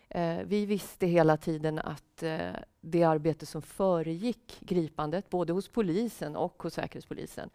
Eh, 0.09 0.37
vi 0.45 0.65
visste 0.65 1.07
hela 1.07 1.37
tiden 1.37 1.79
att 1.79 2.23
eh, 2.23 2.51
det 2.81 3.03
arbete 3.03 3.45
som 3.45 3.61
föregick 3.61 4.57
gripandet, 4.59 5.29
både 5.29 5.53
hos 5.53 5.67
polisen 5.67 6.35
och 6.35 6.63
hos 6.63 6.73
Säkerhetspolisen, 6.73 7.49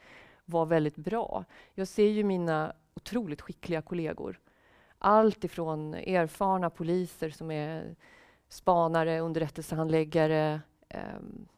var 0.50 0.66
väldigt 0.66 0.96
bra. 0.96 1.44
Jag 1.74 1.88
ser 1.88 2.08
ju 2.08 2.24
mina 2.24 2.72
otroligt 2.94 3.40
skickliga 3.40 3.82
kollegor. 3.82 4.40
Allt 4.98 5.44
ifrån 5.44 5.94
erfarna 5.94 6.70
poliser 6.70 7.30
som 7.30 7.50
är 7.50 7.96
spanare, 8.48 9.20
underrättelsehandläggare, 9.20 10.60
um, 10.94 11.48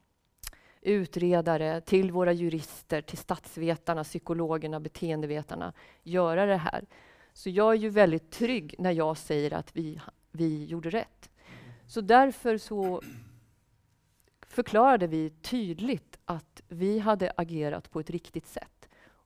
utredare, 0.80 1.80
till 1.80 2.12
våra 2.12 2.32
jurister, 2.32 3.02
till 3.02 3.18
statsvetarna, 3.18 4.04
psykologerna, 4.04 4.80
beteendevetarna 4.80 5.72
göra 6.02 6.46
det 6.46 6.56
här. 6.56 6.86
Så 7.32 7.50
jag 7.50 7.72
är 7.72 7.78
ju 7.78 7.88
väldigt 7.88 8.30
trygg 8.30 8.74
när 8.78 8.92
jag 8.92 9.16
säger 9.16 9.54
att 9.54 9.76
vi, 9.76 10.00
vi 10.30 10.64
gjorde 10.64 10.90
rätt. 10.90 11.30
Så 11.86 12.00
därför 12.00 12.58
så 12.58 13.02
förklarade 14.46 15.06
vi 15.06 15.30
tydligt 15.30 16.18
att 16.24 16.62
vi 16.68 16.98
hade 16.98 17.32
agerat 17.36 17.90
på 17.90 18.00
ett 18.00 18.10
riktigt 18.10 18.46
sätt. 18.46 18.81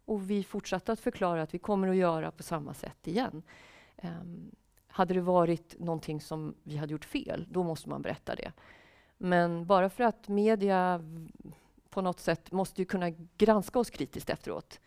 Och 0.06 0.30
vi 0.30 0.44
fortsatte 0.44 0.92
att 0.92 1.00
förklara 1.00 1.42
att 1.42 1.54
vi 1.54 1.58
kommer 1.58 1.88
att 1.88 1.96
göra 1.96 2.30
på 2.30 2.42
samma 2.42 2.74
sätt 2.74 3.06
igen. 3.06 3.42
Um, 4.02 4.50
hade 4.86 5.14
det 5.14 5.20
varit 5.20 5.76
någonting 5.78 6.20
som 6.20 6.54
vi 6.62 6.76
hade 6.76 6.92
gjort 6.92 7.04
fel, 7.04 7.46
då 7.50 7.62
måste 7.62 7.88
man 7.88 8.02
berätta 8.02 8.34
det. 8.34 8.52
Men 9.18 9.66
bara 9.66 9.90
för 9.90 10.04
att 10.04 10.28
media 10.28 11.00
på 11.90 12.02
något 12.02 12.20
sätt 12.20 12.52
måste 12.52 12.82
ju 12.82 12.86
kunna 12.86 13.10
granska 13.38 13.78
oss 13.78 13.90
kritiskt 13.90 14.30
efteråt 14.30 14.80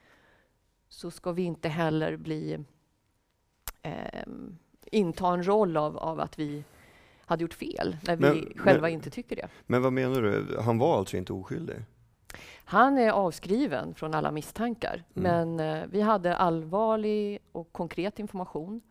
så 0.90 1.12
ska 1.12 1.32
vi 1.32 1.42
inte 1.42 1.70
heller 1.70 2.18
bli 2.18 2.58
eh, 3.82 4.24
inta 4.86 5.34
en 5.34 5.48
roll 5.48 5.78
av, 5.78 5.98
av 5.98 6.20
att 6.20 6.40
vi 6.40 6.64
hade 7.26 7.42
gjort 7.42 7.54
fel 7.54 7.98
när 8.08 8.16
vi 8.16 8.22
men, 8.22 8.54
själva 8.56 8.82
men, 8.82 8.92
inte 8.92 9.10
tycker 9.10 9.36
det. 9.36 9.48
Men 9.66 9.82
vad 9.82 9.94
menar 9.94 10.22
du? 10.22 10.58
Han 10.60 10.78
var 10.78 10.98
alltså 10.98 11.18
inte 11.18 11.34
oskyldig? 11.34 11.76
Han 12.70 12.98
är 12.98 13.12
avskriven 13.12 13.94
från 13.94 14.14
alla 14.14 14.32
misstankar, 14.32 15.04
mm. 15.16 15.24
men 15.24 15.82
eh, 15.82 15.88
vi 15.92 16.02
hade 16.02 16.36
allvarlig 16.36 17.40
och 17.52 17.72
konkret 17.72 18.20
information. 18.20 18.82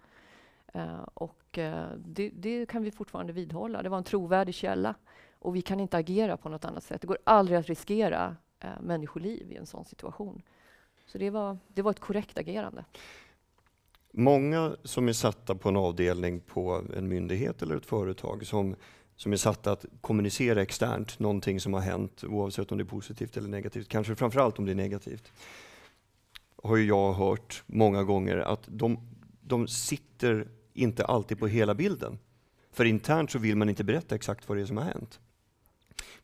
Eh, 0.73 1.03
och 1.15 1.59
eh, 1.59 1.87
det, 1.97 2.31
det, 2.35 2.67
kan 2.67 2.83
vi 2.83 2.91
fortfarande 2.91 3.33
vidhålla. 3.33 3.83
Det 3.83 3.89
var 3.89 3.99
en 3.99 4.05
trovärdig 4.05 4.55
källa. 4.55 4.95
Och 5.39 5.57
vi 5.57 5.63
kan 5.63 5.81
inte 5.81 5.97
agera 5.97 6.37
på 6.37 6.49
något 6.49 6.65
annat 6.65 6.85
sätt. 6.85 7.01
Det 7.01 7.07
går 7.07 7.19
aldrig 7.25 7.59
att 7.59 7.67
riskera 7.67 8.37
eh, 8.61 8.69
människoliv 8.81 9.53
i 9.53 9.57
en 9.57 9.67
sån 9.67 9.85
situation. 9.85 10.43
Så 11.07 11.19
det 11.19 11.31
var, 11.31 11.59
det 11.69 11.83
var 11.83 11.91
ett 11.91 12.01
korrekt 12.01 12.39
agerande. 12.39 12.85
Många 14.11 14.77
som 14.85 15.09
är 15.09 15.13
satta 15.13 15.55
på 15.55 15.69
en 15.69 15.77
avdelning 15.77 16.41
på 16.41 16.83
en 16.97 17.09
myndighet 17.09 17.63
eller 17.63 17.77
ett 17.77 17.87
företag 17.87 18.47
som, 18.47 18.77
som 19.19 19.33
är 19.33 19.37
satta 19.37 19.73
att 19.73 19.85
kommunicera 20.01 20.63
externt 20.63 21.19
någonting 21.19 21.61
som 21.61 21.75
har 21.75 21.81
hänt, 21.81 22.25
oavsett 22.25 22.73
om 22.73 22.79
det 22.79 22.85
är 22.85 22.87
positivt 22.87 23.37
eller 23.37 23.49
negativt, 23.49 23.89
kanske 23.89 24.15
framförallt 24.15 24.59
om 24.59 24.65
det 24.65 24.73
är 24.73 24.77
negativt, 24.77 25.33
har 26.63 26.77
ju 26.77 26.85
jag 26.85 27.13
hört 27.13 27.63
många 27.67 28.05
gånger 28.05 28.37
att 28.37 28.63
de, 28.67 28.99
de 29.41 29.69
sitter 29.69 30.49
inte 30.73 31.05
alltid 31.05 31.39
på 31.39 31.47
hela 31.47 31.75
bilden. 31.75 32.19
För 32.73 32.85
internt 32.85 33.31
så 33.31 33.39
vill 33.39 33.57
man 33.57 33.69
inte 33.69 33.85
berätta 33.85 34.15
exakt 34.15 34.49
vad 34.49 34.59
det 34.59 34.63
är 34.63 34.67
som 34.67 34.77
har 34.77 34.85
hänt. 34.85 35.21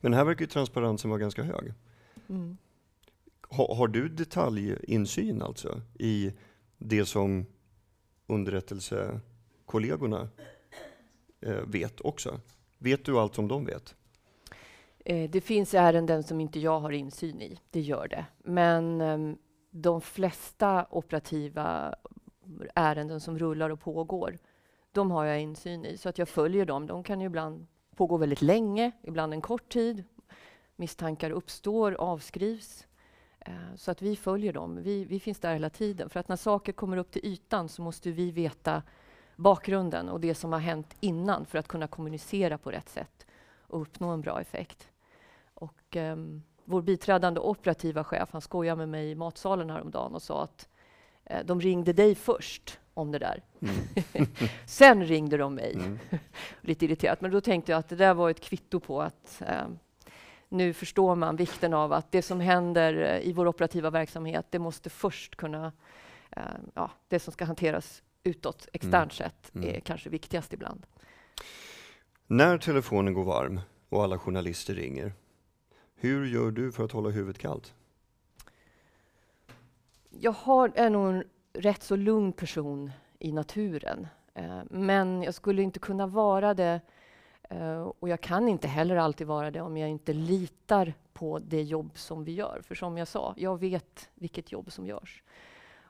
Men 0.00 0.12
här 0.12 0.24
verkar 0.24 0.40
ju 0.40 0.46
transparensen 0.46 1.10
vara 1.10 1.20
ganska 1.20 1.42
hög. 1.42 1.72
Mm. 2.28 2.56
Ha, 3.48 3.74
har 3.74 3.88
du 3.88 4.08
detaljinsyn 4.08 5.42
alltså 5.42 5.80
i 5.98 6.32
det 6.78 7.06
som 7.06 7.46
underrättelsekollegorna 8.26 10.28
eh, 11.40 11.60
vet 11.66 12.00
också? 12.00 12.40
Vet 12.84 13.04
du 13.04 13.18
allt 13.18 13.34
som 13.34 13.48
de 13.48 13.64
vet? 13.64 13.94
Eh, 15.04 15.30
det 15.30 15.40
finns 15.40 15.74
ärenden 15.74 16.22
som 16.22 16.40
inte 16.40 16.60
jag 16.60 16.80
har 16.80 16.92
insyn 16.92 17.42
i, 17.42 17.58
det 17.70 17.80
gör 17.80 18.08
det. 18.08 18.26
Men 18.38 19.00
eh, 19.00 19.36
de 19.70 20.00
flesta 20.00 20.86
operativa 20.90 21.94
ärenden 22.74 23.20
som 23.20 23.38
rullar 23.38 23.70
och 23.70 23.80
pågår, 23.80 24.38
de 24.92 25.10
har 25.10 25.24
jag 25.24 25.40
insyn 25.40 25.84
i, 25.84 25.96
så 25.96 26.08
att 26.08 26.18
jag 26.18 26.28
följer 26.28 26.66
dem. 26.66 26.86
De 26.86 27.04
kan 27.04 27.20
ju 27.20 27.26
ibland 27.26 27.66
pågå 27.96 28.16
väldigt 28.16 28.42
länge, 28.42 28.92
ibland 29.02 29.32
en 29.32 29.40
kort 29.40 29.68
tid. 29.72 30.04
Misstankar 30.76 31.30
uppstår, 31.30 31.92
avskrivs. 31.92 32.86
Eh, 33.40 33.74
så 33.76 33.90
att 33.90 34.02
vi 34.02 34.16
följer 34.16 34.52
dem. 34.52 34.82
Vi, 34.82 35.04
vi, 35.04 35.20
finns 35.20 35.40
där 35.40 35.52
hela 35.52 35.70
tiden. 35.70 36.10
För 36.10 36.20
att 36.20 36.28
när 36.28 36.36
saker 36.36 36.72
kommer 36.72 36.96
upp 36.96 37.10
till 37.10 37.26
ytan 37.26 37.68
så 37.68 37.82
måste 37.82 38.10
vi 38.10 38.30
veta 38.30 38.82
bakgrunden 39.36 40.08
och 40.08 40.20
det 40.20 40.34
som 40.34 40.52
har 40.52 40.60
hänt 40.60 40.96
innan 41.00 41.46
för 41.46 41.58
att 41.58 41.68
kunna 41.68 41.86
kommunicera 41.86 42.58
på 42.58 42.70
rätt 42.70 42.88
sätt 42.88 43.26
och 43.58 43.80
uppnå 43.80 44.08
en 44.08 44.20
bra 44.20 44.40
effekt. 44.40 44.88
Och, 45.54 45.96
um, 45.96 46.42
vår 46.64 46.82
biträdande 46.82 47.40
operativa 47.40 48.04
chef 48.04 48.28
han 48.32 48.40
skojade 48.40 48.76
med 48.78 48.88
mig 48.88 49.10
i 49.10 49.14
matsalen 49.14 49.70
häromdagen 49.70 50.14
och 50.14 50.22
sa 50.22 50.42
att 50.42 50.68
uh, 51.30 51.38
de 51.44 51.60
ringde 51.60 51.92
dig 51.92 52.14
först 52.14 52.78
om 52.94 53.12
det 53.12 53.18
där. 53.18 53.42
Mm. 53.60 54.26
Sen 54.66 55.04
ringde 55.04 55.36
de 55.36 55.54
mig. 55.54 55.74
Mm. 55.74 55.98
Lite 56.60 56.84
irriterat, 56.84 57.20
men 57.20 57.30
då 57.30 57.40
tänkte 57.40 57.72
jag 57.72 57.78
att 57.78 57.88
det 57.88 57.96
där 57.96 58.14
var 58.14 58.30
ett 58.30 58.40
kvitto 58.40 58.80
på 58.80 59.02
att 59.02 59.42
eh, 59.46 59.66
nu 60.48 60.72
förstår 60.72 61.14
man 61.14 61.36
vikten 61.36 61.74
av 61.74 61.92
att 61.92 62.12
det 62.12 62.22
som 62.22 62.40
händer 62.40 62.94
eh, 62.94 63.28
i 63.28 63.32
vår 63.32 63.46
operativa 63.46 63.90
verksamhet, 63.90 64.46
det 64.50 64.58
måste 64.58 64.90
först 64.90 65.36
kunna... 65.36 65.72
Eh, 66.30 66.42
ja, 66.74 66.90
det 67.08 67.20
som 67.20 67.32
ska 67.32 67.44
hanteras 67.44 68.02
utåt, 68.24 68.68
externt 68.72 68.94
mm. 68.94 69.30
sett, 69.30 69.54
är 69.54 69.68
mm. 69.68 69.80
kanske 69.80 70.10
viktigast 70.10 70.52
ibland. 70.52 70.86
När 72.26 72.58
telefonen 72.58 73.14
går 73.14 73.24
varm 73.24 73.60
och 73.88 74.04
alla 74.04 74.18
journalister 74.18 74.74
ringer, 74.74 75.12
Hur 75.94 76.26
gör 76.26 76.50
du 76.50 76.72
för 76.72 76.84
att 76.84 76.92
hålla 76.92 77.10
huvudet 77.10 77.38
kallt? 77.38 77.74
Jag 80.10 80.32
har, 80.32 80.72
är 80.74 80.90
nog 80.90 81.08
en 81.08 81.24
rätt 81.52 81.82
så 81.82 81.96
lugn 81.96 82.32
person 82.32 82.90
i 83.18 83.32
naturen. 83.32 84.06
Eh, 84.34 84.60
men 84.70 85.22
jag 85.22 85.34
skulle 85.34 85.62
inte 85.62 85.78
kunna 85.78 86.06
vara 86.06 86.54
det 86.54 86.80
eh, 87.50 87.82
och 87.82 88.08
jag 88.08 88.20
kan 88.20 88.48
inte 88.48 88.68
heller 88.68 88.96
alltid 88.96 89.26
vara 89.26 89.50
det 89.50 89.60
om 89.60 89.76
jag 89.76 89.90
inte 89.90 90.12
litar 90.12 90.94
på 91.12 91.38
det 91.38 91.62
jobb 91.62 91.90
som 91.94 92.24
vi 92.24 92.32
gör. 92.32 92.60
För 92.64 92.74
som 92.74 92.98
jag 92.98 93.08
sa, 93.08 93.34
jag 93.36 93.60
vet 93.60 94.10
vilket 94.14 94.52
jobb 94.52 94.72
som 94.72 94.86
görs. 94.86 95.22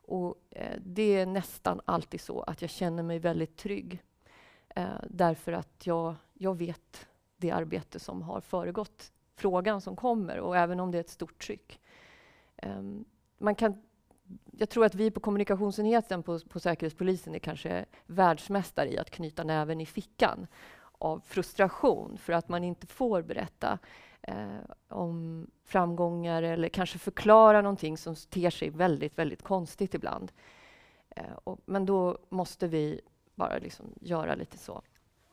Och 0.06 0.36
eh, 0.50 0.78
det 0.84 1.16
är 1.16 1.26
nästan 1.26 1.80
alltid 1.84 2.20
så 2.20 2.40
att 2.40 2.62
jag 2.62 2.70
känner 2.70 3.02
mig 3.02 3.18
väldigt 3.18 3.56
trygg. 3.56 4.02
Eh, 4.68 4.86
därför 5.10 5.52
att 5.52 5.86
jag, 5.86 6.14
jag 6.34 6.58
vet 6.58 7.06
det 7.36 7.50
arbete 7.50 7.98
som 7.98 8.22
har 8.22 8.40
föregått 8.40 9.12
frågan 9.36 9.80
som 9.80 9.96
kommer 9.96 10.40
och 10.40 10.56
även 10.56 10.80
om 10.80 10.90
det 10.90 10.98
är 10.98 11.00
ett 11.00 11.08
stort 11.10 11.44
tryck. 11.46 11.80
Ehm, 12.56 13.04
man 13.38 13.54
kan 13.54 13.82
jag 14.52 14.68
tror 14.68 14.84
att 14.84 14.94
vi 14.94 15.10
på 15.10 15.20
kommunikationsenheten 15.20 16.22
på, 16.22 16.38
på 16.38 16.60
Säkerhetspolisen 16.60 17.34
är 17.34 17.38
kanske 17.38 17.84
världsmästare 18.06 18.92
i 18.92 18.98
att 18.98 19.10
knyta 19.10 19.44
näven 19.44 19.80
i 19.80 19.86
fickan 19.86 20.46
av 21.04 21.22
frustration 21.26 22.18
för 22.18 22.32
att 22.32 22.48
man 22.48 22.64
inte 22.64 22.86
får 22.86 23.22
berätta 23.22 23.78
eh, 24.22 24.34
om 24.88 25.46
framgångar 25.64 26.42
eller 26.42 26.68
kanske 26.68 26.98
förklara 26.98 27.62
någonting 27.62 27.98
som 27.98 28.14
ter 28.16 28.50
sig 28.50 28.70
väldigt, 28.70 29.18
väldigt 29.18 29.42
konstigt 29.42 29.94
ibland. 29.94 30.32
Eh, 31.16 31.22
och, 31.44 31.60
men 31.64 31.86
då 31.86 32.18
måste 32.28 32.68
vi 32.68 33.00
bara 33.34 33.58
liksom 33.58 33.86
göra 34.00 34.34
lite 34.34 34.58
så. 34.58 34.82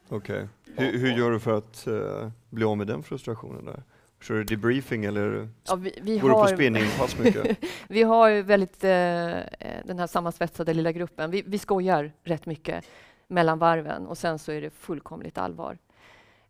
Okej. 0.10 0.48
Okay. 0.74 0.86
Hur, 0.86 1.00
hur, 1.00 1.18
gör 1.18 1.32
du 1.32 1.40
för 1.40 1.58
att 1.58 1.88
uh, 1.88 2.30
bli 2.50 2.64
av 2.64 2.78
med 2.78 2.88
den 2.88 3.04
frustrationen? 3.04 3.66
Där? 3.66 3.84
Kör 4.22 4.36
du 4.36 4.44
debriefing 4.44 5.06
eller 5.06 5.50
ja, 5.68 5.76
vi, 5.76 6.00
vi 6.02 6.20
går 6.20 6.30
har, 6.30 6.46
du 6.46 6.52
på 6.52 6.56
spinningpass 6.58 7.20
mycket? 7.20 7.58
vi 7.88 8.04
har 8.04 8.42
väldigt 8.42 8.84
eh, 8.84 9.70
den 9.86 10.00
här 10.00 10.08
sammansvetsade 10.08 10.74
lilla 10.74 10.92
gruppen. 10.92 11.32
Vi, 11.32 11.44
vi 11.46 11.58
skojar 11.58 12.12
rätt 12.24 12.46
mycket 12.46 12.86
mellan 13.32 13.60
varven 13.60 14.08
och 14.08 14.18
sen 14.18 14.40
så 14.40 14.52
är 14.52 14.62
det 14.62 14.70
fullkomligt 14.70 15.38
allvar. 15.38 15.78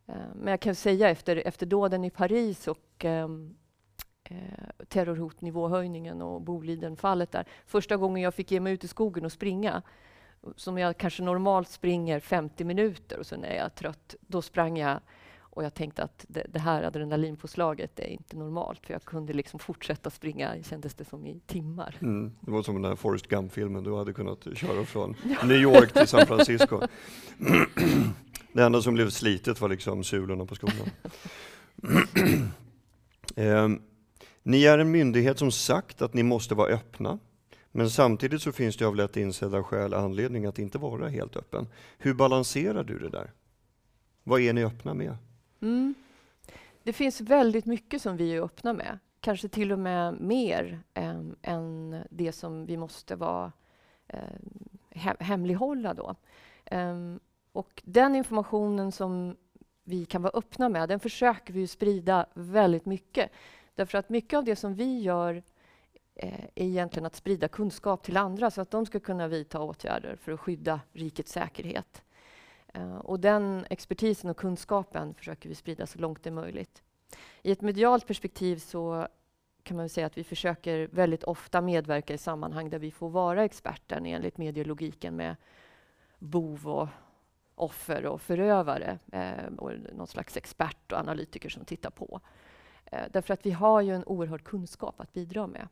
Eh, 0.07 0.15
men 0.35 0.51
jag 0.51 0.59
kan 0.59 0.75
säga 0.75 1.09
efter, 1.09 1.35
efter 1.35 1.65
dåden 1.65 2.03
i 2.03 2.09
Paris 2.09 2.67
och 2.67 3.05
ehm, 3.05 3.55
eh, 4.23 4.85
terrorhotnivåhöjningen 4.87 6.21
och 6.21 6.41
Bolidenfallet 6.41 7.31
där. 7.31 7.45
Första 7.65 7.97
gången 7.97 8.23
jag 8.23 8.33
fick 8.33 8.51
ge 8.51 8.59
mig 8.59 8.73
ut 8.73 8.83
i 8.83 8.87
skogen 8.87 9.25
och 9.25 9.31
springa, 9.31 9.81
som 10.55 10.77
jag 10.77 10.97
kanske 10.97 11.23
normalt 11.23 11.69
springer 11.69 12.19
50 12.19 12.63
minuter 12.63 13.19
och 13.19 13.25
sen 13.25 13.43
är 13.43 13.55
jag 13.55 13.75
trött, 13.75 14.15
då 14.21 14.41
sprang 14.41 14.77
jag 14.77 14.99
och 15.53 15.63
jag 15.63 15.73
tänkte 15.73 16.03
att 16.03 16.25
det, 16.27 16.45
det 16.49 16.59
här 16.59 16.83
adrenalinpåslaget 16.83 17.99
är 17.99 18.07
inte 18.07 18.37
normalt, 18.37 18.85
för 18.85 18.93
jag 18.93 19.03
kunde 19.03 19.33
liksom 19.33 19.59
fortsätta 19.59 20.09
springa, 20.09 20.63
kändes 20.63 20.93
det 20.93 21.05
som, 21.05 21.25
i 21.25 21.39
timmar. 21.47 21.95
Mm. 22.01 22.31
Det 22.41 22.51
var 22.51 22.63
som 22.63 22.73
den 22.73 22.81
där 22.81 22.95
Forrest 22.95 23.27
Gump-filmen, 23.27 23.83
du 23.83 23.95
hade 23.95 24.13
kunnat 24.13 24.47
köra 24.57 24.85
från 24.85 25.15
New 25.43 25.57
York 25.57 25.93
till 25.93 26.07
San 26.07 26.25
Francisco. 26.27 26.81
det 28.53 28.63
enda 28.63 28.81
som 28.81 28.93
blev 28.93 29.09
slitet 29.09 29.61
var 29.61 29.69
liksom 29.69 30.03
sulorna 30.03 30.45
på 30.45 30.55
skorna. 30.55 30.91
eh, 33.35 33.69
ni 34.43 34.65
är 34.65 34.77
en 34.77 34.91
myndighet 34.91 35.39
som 35.39 35.51
sagt 35.51 36.01
att 36.01 36.13
ni 36.13 36.23
måste 36.23 36.55
vara 36.55 36.69
öppna, 36.73 37.19
men 37.71 37.89
samtidigt 37.89 38.41
så 38.41 38.51
finns 38.51 38.77
det 38.77 38.85
av 38.85 38.95
lätt 38.95 39.17
insedda 39.17 39.63
skäl 39.63 39.93
anledning 39.93 40.45
att 40.45 40.59
inte 40.59 40.77
vara 40.77 41.07
helt 41.07 41.35
öppen. 41.35 41.67
Hur 41.97 42.13
balanserar 42.13 42.83
du 42.83 42.99
det 42.99 43.09
där? 43.09 43.31
Vad 44.23 44.41
är 44.41 44.53
ni 44.53 44.63
öppna 44.63 44.93
med? 44.93 45.17
Mm. 45.61 45.93
Det 46.83 46.93
finns 46.93 47.21
väldigt 47.21 47.65
mycket 47.65 48.01
som 48.01 48.17
vi 48.17 48.35
är 48.35 48.41
öppna 48.41 48.73
med. 48.73 48.99
Kanske 49.19 49.47
till 49.47 49.71
och 49.71 49.79
med 49.79 50.21
mer 50.21 50.83
eh, 50.93 51.21
än 51.41 52.03
det 52.09 52.31
som 52.31 52.65
vi 52.65 52.77
måste 52.77 53.15
vara 53.15 53.51
eh, 54.07 55.13
hemlighålla. 55.19 55.93
Då. 55.93 56.15
Eh, 56.65 56.95
och 57.51 57.81
den 57.85 58.15
informationen 58.15 58.91
som 58.91 59.35
vi 59.83 60.05
kan 60.05 60.21
vara 60.21 60.37
öppna 60.37 60.69
med, 60.69 60.89
den 60.89 60.99
försöker 60.99 61.53
vi 61.53 61.67
sprida 61.67 62.25
väldigt 62.33 62.85
mycket. 62.85 63.31
Därför 63.75 63.97
att 63.97 64.09
mycket 64.09 64.37
av 64.37 64.43
det 64.43 64.55
som 64.55 64.75
vi 64.75 64.99
gör 64.99 65.43
eh, 66.15 66.43
är 66.55 66.65
egentligen 66.65 67.05
att 67.05 67.15
sprida 67.15 67.47
kunskap 67.47 68.03
till 68.03 68.17
andra 68.17 68.51
så 68.51 68.61
att 68.61 68.71
de 68.71 68.85
ska 68.85 68.99
kunna 68.99 69.27
vidta 69.27 69.59
åtgärder 69.59 70.15
för 70.15 70.31
att 70.31 70.39
skydda 70.39 70.79
rikets 70.93 71.31
säkerhet. 71.31 72.03
Eh, 72.73 72.95
och 72.95 73.19
den 73.19 73.65
expertisen 73.69 74.29
och 74.29 74.37
kunskapen 74.37 75.13
försöker 75.13 75.49
vi 75.49 75.55
sprida 75.55 75.85
så 75.85 75.99
långt 75.99 76.23
det 76.23 76.29
är 76.29 76.31
möjligt. 76.31 76.83
I 77.41 77.51
ett 77.51 77.61
medialt 77.61 78.07
perspektiv 78.07 78.57
så 78.57 79.07
kan 79.63 79.77
man 79.77 79.89
säga 79.89 80.07
att 80.07 80.17
vi 80.17 80.23
försöker 80.23 80.87
väldigt 80.91 81.23
ofta 81.23 81.61
medverka 81.61 82.13
i 82.13 82.17
sammanhang 82.17 82.69
där 82.69 82.79
vi 82.79 82.91
får 82.91 83.09
vara 83.09 83.43
experten 83.43 84.05
enligt 84.05 84.37
medielogiken 84.37 85.15
med 85.15 85.35
bov 86.19 86.67
och 86.67 86.87
offer 87.55 88.05
och 88.05 88.21
förövare 88.21 88.99
eh, 89.11 89.53
och 89.57 89.71
någon 89.93 90.07
slags 90.07 90.37
expert 90.37 90.91
och 90.91 90.99
analytiker 90.99 91.49
som 91.49 91.65
tittar 91.65 91.89
på. 91.89 92.21
Eh, 92.85 93.03
därför 93.11 93.33
att 93.33 93.45
vi 93.45 93.51
har 93.51 93.81
ju 93.81 93.95
en 93.95 94.03
oerhörd 94.05 94.43
kunskap 94.43 94.99
att 94.99 95.13
bidra 95.13 95.47
med. 95.47 95.67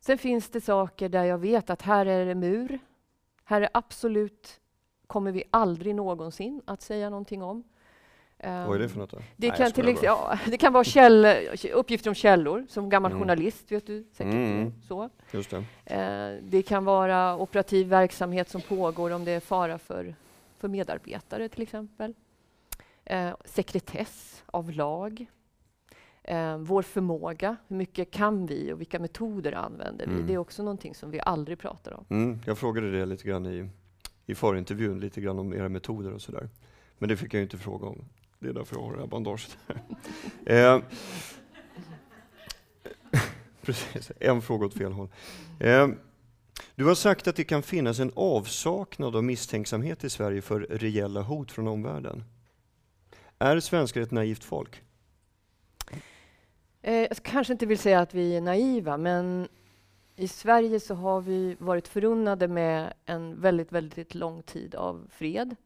Sen 0.00 0.18
finns 0.18 0.50
det 0.50 0.60
saker 0.60 1.08
där 1.08 1.24
jag 1.24 1.38
vet 1.38 1.70
att 1.70 1.82
här 1.82 2.06
är 2.06 2.26
det 2.26 2.34
mur. 2.34 2.78
Här 3.44 3.62
är 3.62 3.68
absolut 3.74 4.60
kommer 5.12 5.32
vi 5.32 5.44
aldrig 5.50 5.94
någonsin 5.94 6.62
att 6.64 6.82
säga 6.82 7.10
någonting 7.10 7.42
om. 7.42 7.64
Vad 8.42 8.74
är 8.74 8.78
det 8.78 8.88
för 8.88 8.98
något? 8.98 9.10
Då? 9.10 9.18
Det, 9.36 9.48
Nej, 9.48 9.56
kan, 9.56 9.72
till 9.72 9.88
ex- 9.88 10.02
ja, 10.02 10.38
det 10.46 10.58
kan 10.58 10.72
vara 10.72 10.84
käll, 10.84 11.26
uppgifter 11.72 12.10
om 12.10 12.14
källor, 12.14 12.66
som 12.68 12.88
gammal 12.88 13.12
mm. 13.12 13.22
journalist 13.22 13.72
vet 13.72 13.86
du 13.86 14.04
säkert. 14.12 14.34
Mm. 14.34 14.72
Så. 14.88 15.10
Just 15.32 15.50
det. 15.50 15.64
Eh, 15.84 16.42
det 16.42 16.62
kan 16.62 16.84
vara 16.84 17.36
operativ 17.36 17.88
verksamhet 17.88 18.48
som 18.48 18.60
pågår 18.60 19.10
om 19.10 19.24
det 19.24 19.30
är 19.30 19.40
fara 19.40 19.78
för, 19.78 20.14
för 20.58 20.68
medarbetare 20.68 21.48
till 21.48 21.62
exempel. 21.62 22.14
Eh, 23.04 23.30
sekretess 23.44 24.42
av 24.46 24.70
lag. 24.70 25.26
Eh, 26.22 26.58
vår 26.58 26.82
förmåga, 26.82 27.56
hur 27.68 27.76
mycket 27.76 28.10
kan 28.10 28.46
vi 28.46 28.72
och 28.72 28.80
vilka 28.80 28.98
metoder 28.98 29.52
använder 29.52 30.06
vi? 30.06 30.12
Mm. 30.12 30.26
Det 30.26 30.34
är 30.34 30.38
också 30.38 30.62
någonting 30.62 30.94
som 30.94 31.10
vi 31.10 31.20
aldrig 31.20 31.58
pratar 31.58 31.92
om. 31.92 32.04
Mm. 32.10 32.40
Jag 32.46 32.58
frågade 32.58 32.90
det 32.98 33.06
lite 33.06 33.28
grann 33.28 33.46
i 33.46 33.68
i 34.26 34.34
förintervjun 34.34 35.00
lite 35.00 35.20
grann 35.20 35.38
om 35.38 35.52
era 35.52 35.68
metoder 35.68 36.12
och 36.12 36.22
sådär. 36.22 36.48
Men 36.98 37.08
det 37.08 37.16
fick 37.16 37.34
jag 37.34 37.42
inte 37.42 37.58
fråga 37.58 37.86
om. 37.86 38.04
Det 38.38 38.48
är 38.48 38.52
därför 38.52 38.76
jag 38.76 38.82
har 38.82 38.92
det 38.92 39.00
här 39.00 39.06
bandaget. 39.06 39.58
eh, 40.46 40.80
precis, 43.62 44.12
en 44.20 44.42
fråga 44.42 44.66
åt 44.66 44.74
fel 44.74 44.92
håll. 44.92 45.08
Eh, 45.60 45.88
du 46.74 46.84
har 46.84 46.94
sagt 46.94 47.28
att 47.28 47.36
det 47.36 47.44
kan 47.44 47.62
finnas 47.62 47.98
en 47.98 48.12
avsaknad 48.16 49.16
av 49.16 49.24
misstänksamhet 49.24 50.04
i 50.04 50.10
Sverige 50.10 50.42
för 50.42 50.60
reella 50.60 51.22
hot 51.22 51.52
från 51.52 51.68
omvärlden. 51.68 52.24
Är 53.38 53.60
svenskar 53.60 54.00
ett 54.00 54.10
naivt 54.10 54.44
folk? 54.44 54.82
Eh, 56.82 56.94
jag 56.94 57.16
kanske 57.22 57.52
inte 57.52 57.66
vill 57.66 57.78
säga 57.78 58.00
att 58.00 58.14
vi 58.14 58.36
är 58.36 58.40
naiva, 58.40 58.96
men 58.96 59.48
i 60.16 60.28
Sverige 60.28 60.80
så 60.80 60.94
har 60.94 61.20
vi 61.20 61.56
varit 61.58 61.88
förunnade 61.88 62.48
med 62.48 62.92
en 63.04 63.40
väldigt, 63.40 63.72
väldigt 63.72 64.14
lång 64.14 64.42
tid 64.42 64.74
av 64.74 65.06
fred. 65.10 65.56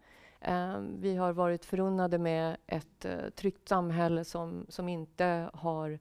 Eh, 0.40 0.78
vi 0.78 1.16
har 1.16 1.32
varit 1.32 1.64
förunnade 1.64 2.18
med 2.18 2.56
ett 2.66 3.04
eh, 3.04 3.28
tryggt 3.34 3.68
samhälle 3.68 4.24
som, 4.24 4.66
som 4.68 4.88
inte 4.88 5.50
har 5.52 5.98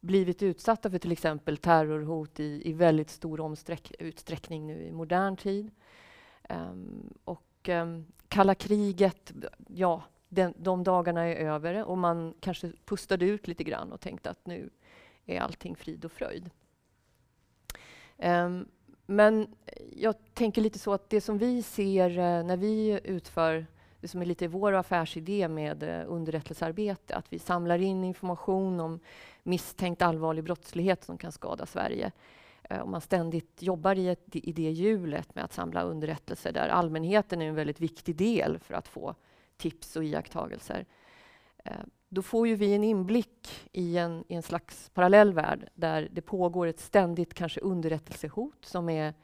blivit 0.00 0.42
utsatta 0.42 0.90
för 0.90 0.98
till 0.98 1.12
exempel 1.12 1.56
terrorhot 1.56 2.40
i, 2.40 2.62
i 2.64 2.72
väldigt 2.72 3.10
stor 3.10 3.56
utsträckning 3.98 4.66
nu 4.66 4.82
i 4.82 4.92
modern 4.92 5.36
tid. 5.36 5.70
Um, 6.48 7.14
och 7.24 7.68
um, 7.68 8.06
kalla 8.28 8.54
kriget, 8.54 9.32
ja, 9.68 10.02
den, 10.28 10.54
de 10.56 10.84
dagarna 10.84 11.22
är 11.24 11.36
över 11.36 11.84
och 11.84 11.98
man 11.98 12.34
kanske 12.40 12.72
pustade 12.84 13.24
ut 13.24 13.48
lite 13.48 13.64
grann 13.64 13.92
och 13.92 14.00
tänkte 14.00 14.30
att 14.30 14.46
nu 14.46 14.70
är 15.26 15.40
allting 15.40 15.76
frid 15.76 16.04
och 16.04 16.12
fröjd. 16.12 16.50
Ehm, 18.18 18.68
men 19.06 19.54
jag 19.92 20.14
tänker 20.34 20.62
lite 20.62 20.78
så 20.78 20.92
att 20.92 21.10
det 21.10 21.20
som 21.20 21.38
vi 21.38 21.62
ser 21.62 22.10
eh, 22.10 22.44
när 22.44 22.56
vi 22.56 23.00
utför 23.04 23.66
det 24.00 24.08
som 24.08 24.20
är 24.20 24.26
lite 24.26 24.48
vår 24.48 24.72
affärsidé 24.72 25.48
med 25.48 25.82
eh, 25.82 26.04
underrättelsearbete, 26.06 27.16
att 27.16 27.32
vi 27.32 27.38
samlar 27.38 27.78
in 27.78 28.04
information 28.04 28.80
om 28.80 29.00
misstänkt 29.42 30.02
allvarlig 30.02 30.44
brottslighet 30.44 31.04
som 31.04 31.18
kan 31.18 31.32
skada 31.32 31.66
Sverige. 31.66 32.12
Eh, 32.62 32.80
om 32.80 32.90
man 32.90 33.00
ständigt 33.00 33.62
jobbar 33.62 33.98
i, 33.98 34.08
ett, 34.08 34.36
i 34.36 34.52
det 34.52 34.70
hjulet 34.70 35.34
med 35.34 35.44
att 35.44 35.52
samla 35.52 35.82
underrättelser 35.82 36.52
där 36.52 36.68
allmänheten 36.68 37.42
är 37.42 37.48
en 37.48 37.54
väldigt 37.54 37.80
viktig 37.80 38.16
del 38.16 38.58
för 38.58 38.74
att 38.74 38.88
få 38.88 39.14
tips 39.56 39.96
och 39.96 40.04
iakttagelser 40.04 40.86
ehm, 41.64 41.90
då 42.08 42.22
får 42.22 42.48
ju 42.48 42.54
vi 42.54 42.74
en 42.74 42.84
inblick 42.84 43.68
i 43.72 43.98
en, 43.98 44.24
i 44.28 44.34
en 44.34 44.42
slags 44.42 44.90
parallell 44.94 45.32
värld 45.32 45.68
där 45.74 46.08
det 46.12 46.22
pågår 46.22 46.66
ett 46.66 46.80
ständigt 46.80 47.34
kanske 47.34 47.60
underrättelsehot 47.60 48.64
som 48.64 48.88
är 48.88 49.14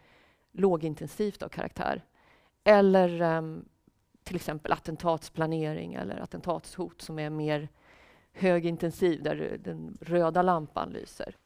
lågintensivt 0.52 1.42
av 1.42 1.48
karaktär. 1.48 2.04
Eller 2.64 3.22
um, 3.22 3.64
till 4.22 4.36
exempel 4.36 4.72
attentatsplanering 4.72 5.94
eller 5.94 6.20
attentatshot 6.20 7.02
som 7.02 7.18
är 7.18 7.30
mer 7.30 7.68
högintensiv 8.32 9.22
där 9.22 9.58
den 9.64 9.98
röda 10.00 10.42
lampan 10.42 10.90
lyser. 10.90 11.36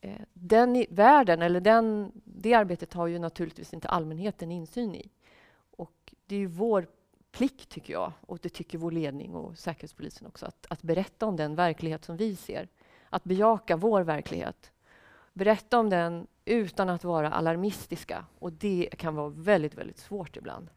Eh, 0.00 0.20
den 0.32 0.84
världen, 0.90 1.42
eller 1.42 1.60
den, 1.60 2.12
det 2.24 2.54
arbetet 2.54 2.92
har 2.92 3.06
ju 3.06 3.18
naturligtvis 3.18 3.74
inte 3.74 3.88
allmänheten 3.88 4.52
insyn 4.52 4.94
i. 4.94 5.10
Och 5.70 6.14
det 6.26 6.34
är 6.34 6.40
ju 6.40 6.46
vår 6.46 6.86
plikt, 7.36 7.68
tycker 7.68 7.92
jag, 7.92 8.12
och 8.20 8.38
det 8.42 8.48
tycker 8.48 8.78
vår 8.78 8.90
ledning 8.90 9.34
och 9.34 9.58
Säkerhetspolisen 9.58 10.26
också, 10.26 10.46
att, 10.46 10.66
att 10.68 10.82
berätta 10.82 11.26
om 11.26 11.36
den 11.36 11.54
verklighet 11.54 12.04
som 12.04 12.16
vi 12.16 12.36
ser. 12.36 12.68
Att 13.10 13.24
bejaka 13.24 13.76
vår 13.76 14.02
verklighet. 14.02 14.72
Berätta 15.32 15.78
om 15.78 15.90
den 15.90 16.26
utan 16.44 16.88
att 16.88 17.04
vara 17.04 17.30
alarmistiska. 17.30 18.24
Och 18.38 18.52
det 18.52 18.88
kan 18.98 19.14
vara 19.14 19.28
väldigt, 19.28 19.74
väldigt 19.74 19.98
svårt 19.98 20.36
ibland. 20.36 20.68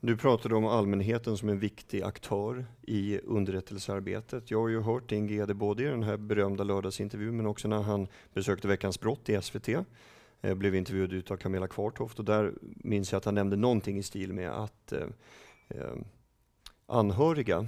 Du 0.00 0.16
pratade 0.16 0.54
om 0.54 0.66
allmänheten 0.66 1.36
som 1.36 1.48
en 1.48 1.58
viktig 1.58 2.02
aktör 2.02 2.66
i 2.82 3.18
underrättelsearbetet. 3.18 4.50
Jag 4.50 4.60
har 4.60 4.68
ju 4.68 4.80
hört 4.80 5.08
din 5.08 5.26
GD 5.26 5.56
både 5.56 5.82
i 5.82 5.86
den 5.86 6.02
här 6.02 6.16
berömda 6.16 6.64
lördagsintervjun 6.64 7.36
men 7.36 7.46
också 7.46 7.68
när 7.68 7.82
han 7.82 8.08
besökte 8.34 8.68
Veckans 8.68 9.00
brott 9.00 9.28
i 9.28 9.42
SVT. 9.42 9.68
Jag 10.40 10.50
eh, 10.50 10.54
blev 10.56 10.74
intervjuad 10.74 11.30
av 11.30 11.36
Camilla 11.36 11.68
Kvartoft 11.68 12.18
och 12.18 12.24
där 12.24 12.54
minns 12.60 13.12
jag 13.12 13.18
att 13.18 13.24
han 13.24 13.34
nämnde 13.34 13.56
någonting 13.56 13.98
i 13.98 14.02
stil 14.02 14.32
med 14.32 14.50
att 14.50 14.92
eh, 14.92 15.06
eh, 15.68 15.94
anhöriga 16.86 17.66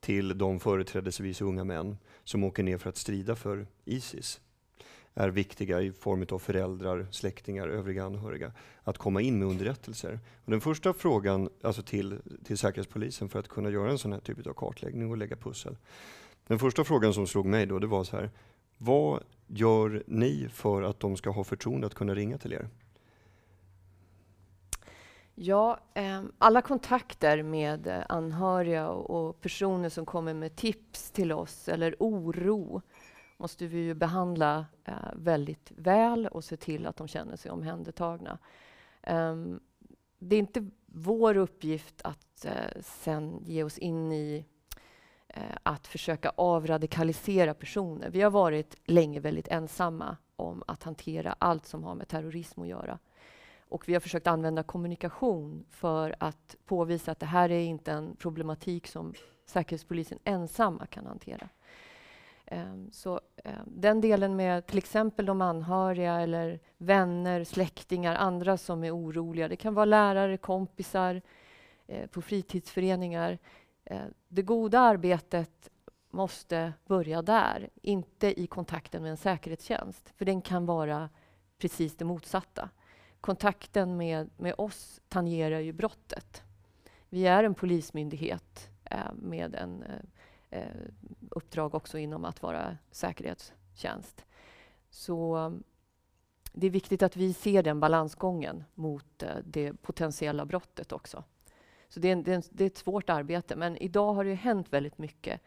till 0.00 0.38
de 0.38 0.60
företrädesvis 0.60 1.40
unga 1.40 1.64
män 1.64 1.96
som 2.24 2.44
åker 2.44 2.62
ner 2.62 2.78
för 2.78 2.88
att 2.88 2.96
strida 2.96 3.36
för 3.36 3.66
Isis 3.84 4.40
är 5.14 5.28
viktiga 5.28 5.80
i 5.80 5.92
form 5.92 6.26
av 6.30 6.38
föräldrar, 6.38 7.06
släktingar, 7.10 7.68
övriga 7.68 8.04
anhöriga, 8.04 8.52
att 8.82 8.98
komma 8.98 9.20
in 9.20 9.38
med 9.38 9.48
underrättelser. 9.48 10.20
Och 10.44 10.50
den 10.50 10.60
första 10.60 10.92
frågan 10.92 11.48
alltså 11.62 11.82
till, 11.82 12.20
till 12.44 12.58
Säkerhetspolisen 12.58 13.28
för 13.28 13.38
att 13.38 13.48
kunna 13.48 13.70
göra 13.70 13.90
en 13.90 13.98
sån 13.98 14.12
här 14.12 14.20
typ 14.20 14.46
av 14.46 14.52
kartläggning 14.52 15.10
och 15.10 15.16
lägga 15.16 15.36
pussel. 15.36 15.76
Den 16.46 16.58
första 16.58 16.84
frågan 16.84 17.14
som 17.14 17.26
slog 17.26 17.46
mig 17.46 17.66
då, 17.66 17.78
det 17.78 17.86
var 17.86 18.04
så 18.04 18.16
här, 18.16 18.30
vad 18.78 19.22
gör 19.46 20.02
ni 20.06 20.48
för 20.48 20.82
att 20.82 21.00
de 21.00 21.16
ska 21.16 21.30
ha 21.30 21.44
förtroende 21.44 21.86
att 21.86 21.94
kunna 21.94 22.14
ringa 22.14 22.38
till 22.38 22.52
er? 22.52 22.68
Ja, 25.34 25.80
eh, 25.94 26.22
alla 26.38 26.62
kontakter 26.62 27.42
med 27.42 27.86
eh, 27.86 28.02
anhöriga 28.08 28.88
och, 28.88 29.28
och 29.28 29.40
personer 29.40 29.88
som 29.88 30.06
kommer 30.06 30.34
med 30.34 30.56
tips 30.56 31.10
till 31.10 31.32
oss 31.32 31.68
eller 31.68 31.96
oro 31.98 32.82
måste 33.36 33.66
vi 33.66 33.78
ju 33.78 33.94
behandla 33.94 34.66
eh, 34.84 34.94
väldigt 35.16 35.72
väl 35.76 36.26
och 36.26 36.44
se 36.44 36.56
till 36.56 36.86
att 36.86 36.96
de 36.96 37.08
känner 37.08 37.36
sig 37.36 37.50
omhändertagna. 37.50 38.38
Ehm, 39.02 39.60
det 40.18 40.36
är 40.36 40.40
inte 40.40 40.70
vår 40.86 41.36
uppgift 41.36 42.02
att 42.04 42.44
eh, 42.44 42.80
sen 42.82 43.42
ge 43.44 43.64
oss 43.64 43.78
in 43.78 44.12
i 44.12 44.44
Eh, 45.34 45.42
att 45.62 45.86
försöka 45.86 46.32
avradikalisera 46.36 47.54
personer. 47.54 48.10
Vi 48.10 48.22
har 48.22 48.30
varit 48.30 48.76
länge 48.84 49.20
väldigt 49.20 49.48
ensamma 49.48 50.16
om 50.36 50.62
att 50.66 50.82
hantera 50.82 51.36
allt 51.38 51.66
som 51.66 51.84
har 51.84 51.94
med 51.94 52.08
terrorism 52.08 52.62
att 52.62 52.68
göra. 52.68 52.98
Och 53.60 53.88
vi 53.88 53.92
har 53.92 54.00
försökt 54.00 54.26
använda 54.26 54.62
kommunikation 54.62 55.64
för 55.70 56.14
att 56.18 56.56
påvisa 56.64 57.12
att 57.12 57.20
det 57.20 57.26
här 57.26 57.50
är 57.50 57.60
inte 57.60 57.92
en 57.92 58.16
problematik 58.16 58.86
som 58.86 59.14
Säkerhetspolisen 59.46 60.18
ensamma 60.24 60.86
kan 60.86 61.06
hantera. 61.06 61.48
Ehm, 62.46 62.90
så 62.92 63.20
ehm, 63.44 63.66
den 63.66 64.00
delen 64.00 64.36
med 64.36 64.66
till 64.66 64.78
exempel 64.78 65.26
de 65.26 65.40
anhöriga 65.42 66.20
eller 66.20 66.60
vänner, 66.78 67.44
släktingar, 67.44 68.14
andra 68.14 68.56
som 68.56 68.84
är 68.84 68.96
oroliga. 68.96 69.48
Det 69.48 69.56
kan 69.56 69.74
vara 69.74 69.84
lärare, 69.84 70.36
kompisar 70.36 71.22
eh, 71.86 72.06
på 72.06 72.22
fritidsföreningar. 72.22 73.38
Eh, 73.84 74.06
det 74.28 74.42
goda 74.42 74.80
arbetet 74.80 75.70
måste 76.10 76.72
börja 76.86 77.22
där, 77.22 77.70
inte 77.82 78.40
i 78.40 78.46
kontakten 78.46 79.02
med 79.02 79.10
en 79.10 79.16
säkerhetstjänst. 79.16 80.12
För 80.16 80.24
den 80.24 80.42
kan 80.42 80.66
vara 80.66 81.08
precis 81.58 81.96
det 81.96 82.04
motsatta. 82.04 82.70
Kontakten 83.20 83.96
med, 83.96 84.30
med 84.36 84.54
oss 84.58 85.00
tangerar 85.08 85.60
ju 85.60 85.72
brottet. 85.72 86.42
Vi 87.08 87.26
är 87.26 87.44
en 87.44 87.54
polismyndighet 87.54 88.70
eh, 88.84 89.12
med 89.14 89.54
en 89.54 89.82
eh, 89.82 90.60
eh 90.60 90.76
uppdrag 91.30 91.74
också 91.74 91.98
inom 91.98 92.24
att 92.24 92.42
vara 92.42 92.78
säkerhetstjänst. 92.90 94.24
Så 94.90 95.36
mm, 95.36 95.62
det 96.52 96.66
är 96.66 96.70
viktigt 96.70 97.02
att 97.02 97.16
vi 97.16 97.32
ser 97.32 97.62
den 97.62 97.80
balansgången 97.80 98.64
mot 98.74 99.22
eh, 99.22 99.36
det 99.44 99.72
potentiella 99.82 100.44
brottet 100.44 100.92
också. 100.92 101.24
Så 101.92 102.00
det 102.00 102.08
är, 102.08 102.12
en, 102.12 102.22
det, 102.22 102.32
är 102.32 102.36
en, 102.36 102.42
det 102.50 102.64
är, 102.64 102.66
ett 102.66 102.76
svårt 102.76 103.10
arbete, 103.10 103.56
men 103.56 103.76
idag 103.76 104.14
har 104.14 104.24
det 104.24 104.34
hänt 104.34 104.72
väldigt 104.72 104.98
mycket 104.98 105.40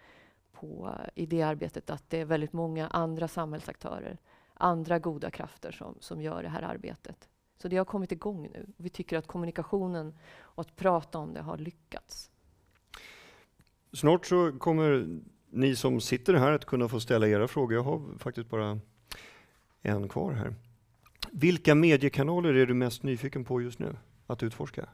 på, 0.52 0.96
i 1.16 1.26
det 1.26 1.42
arbetet 1.42 1.90
att 1.90 2.10
det 2.10 2.22
är 2.22 2.26
väldigt 2.26 2.54
många 2.54 2.88
andra 2.88 3.28
samhällsaktörer, 3.28 4.18
andra 4.54 5.00
goda 5.00 5.32
krafter 5.32 5.72
som, 5.72 5.96
som 6.00 6.22
gör 6.22 6.44
det 6.44 6.50
här 6.50 6.62
arbetet. 6.62 7.30
Så 7.58 7.68
det 7.68 7.78
har 7.78 7.86
kommit 7.86 8.12
igång 8.12 8.50
nu. 8.54 8.66
Vi 8.78 8.90
tycker 8.90 9.18
att 9.18 9.28
kommunikationen 9.28 10.18
och 10.40 10.62
att 10.62 10.76
prata 10.76 11.18
om 11.18 11.34
det 11.34 11.42
har 11.42 11.58
lyckats. 11.58 12.32
Snart 13.94 14.26
så 14.26 14.52
kommer 14.60 15.20
ni 15.50 15.76
som 15.76 16.02
sitter 16.02 16.34
här 16.34 16.52
att 16.52 16.66
kunna 16.66 16.88
få 16.88 17.00
ställa 17.00 17.28
era 17.28 17.48
frågor. 17.48 17.74
Jag 17.78 17.84
har 17.84 18.18
faktiskt 18.18 18.50
bara 18.50 18.80
en 19.82 20.10
kvar 20.10 20.32
här. 20.32 20.56
Vilka 21.32 21.76
mediekanaler 21.76 22.54
är 22.54 22.66
du 22.66 22.74
mest 22.74 23.04
nyfiken 23.04 23.46
på 23.46 23.62
just 23.62 23.80
nu 23.80 23.96
att 24.28 24.44
utforska? 24.44 24.90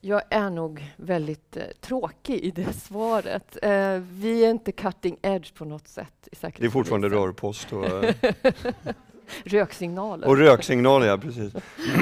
Jag 0.00 0.22
är 0.30 0.50
nog 0.50 0.94
väldigt 0.96 1.56
eh, 1.56 1.62
tråkig 1.80 2.40
i 2.40 2.50
det 2.50 2.72
svaret. 2.80 3.58
Eh, 3.62 4.02
vi 4.10 4.44
är 4.44 4.50
inte 4.50 4.72
cutting 4.72 5.18
edge 5.22 5.54
på 5.54 5.64
något 5.64 5.88
sätt. 5.88 6.28
I 6.32 6.36
det 6.40 6.66
är 6.66 6.70
fortfarande 6.70 7.08
rörpost 7.08 7.72
och... 7.72 7.84
röksignaler. 9.44 10.28
Och 10.28 10.36
röksignaler, 10.36 11.06
ja 11.06 11.18
precis. 11.18 11.52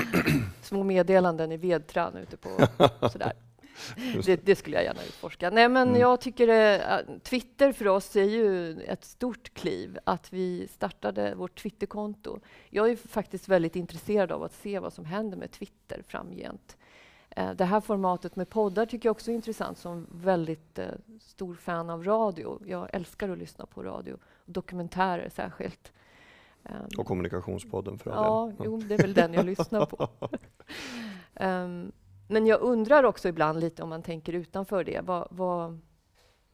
Små 0.63 0.83
meddelanden 0.83 1.53
i 1.53 1.57
vedträn 1.57 2.17
ute 2.17 2.37
på 2.37 2.49
sådär. 3.09 3.33
Det, 4.25 4.37
det, 4.37 4.57
skulle 4.57 4.77
jag 4.77 4.85
gärna 4.85 5.03
utforska. 5.03 5.51
Nej, 5.51 5.69
men 5.69 5.89
mm. 5.89 6.01
jag 6.01 6.21
tycker 6.21 6.49
uh, 6.49 7.19
Twitter 7.23 7.73
för 7.73 7.89
oss 7.89 8.17
är 8.17 8.25
ju 8.25 8.81
ett 8.81 9.05
stort 9.05 9.55
kliv. 9.55 9.99
Att 10.05 10.33
vi 10.33 10.69
startade 10.69 11.35
vårt 11.35 11.63
Twitterkonto. 11.63 12.41
Jag 12.71 12.91
är 12.91 12.97
faktiskt 12.97 13.49
väldigt 13.49 13.77
intresserad 13.77 14.33
av 14.33 14.43
att 14.43 14.53
se 14.53 14.79
vad 14.79 14.93
som 14.93 15.05
händer 15.05 15.37
med 15.37 15.51
Twitter 15.51 16.03
framgent. 16.09 16.77
Uh, 17.39 17.51
det 17.51 17.65
här 17.65 17.81
formatet 17.81 18.37
med 18.37 18.49
poddar 18.49 18.87
tycker 18.87 19.09
jag 19.09 19.17
också 19.17 19.31
är 19.31 19.35
intressant 19.35 19.79
som 19.79 20.07
väldigt 20.11 20.79
uh, 20.79 20.85
stor 21.21 21.55
fan 21.55 21.91
av 21.91 22.05
radio. 22.05 22.61
Jag 22.67 22.89
älskar 22.93 23.29
att 23.29 23.39
lyssna 23.39 23.67
på 23.67 23.83
radio, 23.83 24.17
dokumentärer 24.45 25.29
särskilt. 25.29 25.93
Um, 26.63 26.89
och 26.99 27.07
kommunikationspodden 27.07 27.99
för 27.99 28.11
all 28.11 28.25
Ja, 28.25 28.65
jo, 28.65 28.77
det 28.77 28.95
är 28.95 28.99
väl 28.99 29.15
den 29.15 29.35
jag 29.35 29.47
lyssnar 29.47 29.87
på. 29.87 30.09
Um, 31.41 31.93
Men 32.29 32.47
jag 32.47 32.61
undrar 32.61 33.05
också 33.05 33.29
ibland 33.29 33.61
lite 33.61 33.83
om 33.83 33.89
man 33.89 34.03
tänker 34.03 34.33
utanför 34.33 34.85
det. 34.85 35.01
Vad, 35.05 35.29
vad, 35.31 35.79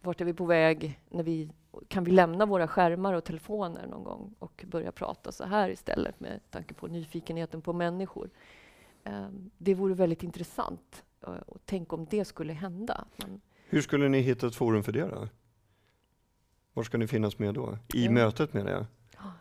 vart 0.01 0.21
är 0.21 0.25
vi 0.25 0.35
på 0.35 0.45
väg? 0.45 1.01
När 1.09 1.23
vi, 1.23 1.51
kan 1.88 2.05
vi 2.05 2.11
lämna 2.11 2.47
våra 2.47 2.68
skärmar 2.68 3.14
och 3.14 3.25
telefoner 3.25 3.87
någon 3.87 4.05
gång 4.05 4.35
och 4.38 4.64
börja 4.68 4.92
prata 4.92 5.33
så 5.33 5.45
här 5.45 5.71
istället 5.71 6.21
med 6.21 6.40
tanke 6.51 6.75
på 6.75 6.87
nyfikenheten 6.87 7.62
på 7.62 7.73
människor? 7.73 8.31
Ehm, 9.05 9.51
det 9.59 9.75
vore 9.75 9.95
väldigt 9.95 10.23
intressant. 10.23 11.05
Eh, 11.27 11.31
och 11.31 11.59
tänk 11.65 11.93
om 11.93 12.07
det 12.11 12.25
skulle 12.25 12.53
hända. 12.53 13.05
Men 13.17 13.41
Hur 13.69 13.83
skulle 13.83 14.09
ni 14.09 14.21
hitta 14.21 14.47
ett 14.47 14.55
forum 14.55 14.83
för 14.83 14.93
det 14.93 15.07
då? 15.07 15.29
Var 16.73 16.83
ska 16.83 16.99
ni 16.99 17.07
finnas 17.07 17.38
med 17.38 17.55
då? 17.55 17.79
I 17.95 18.05
ja. 18.05 18.11
mötet 18.11 18.53
menar 18.53 18.71
jag? 18.71 18.87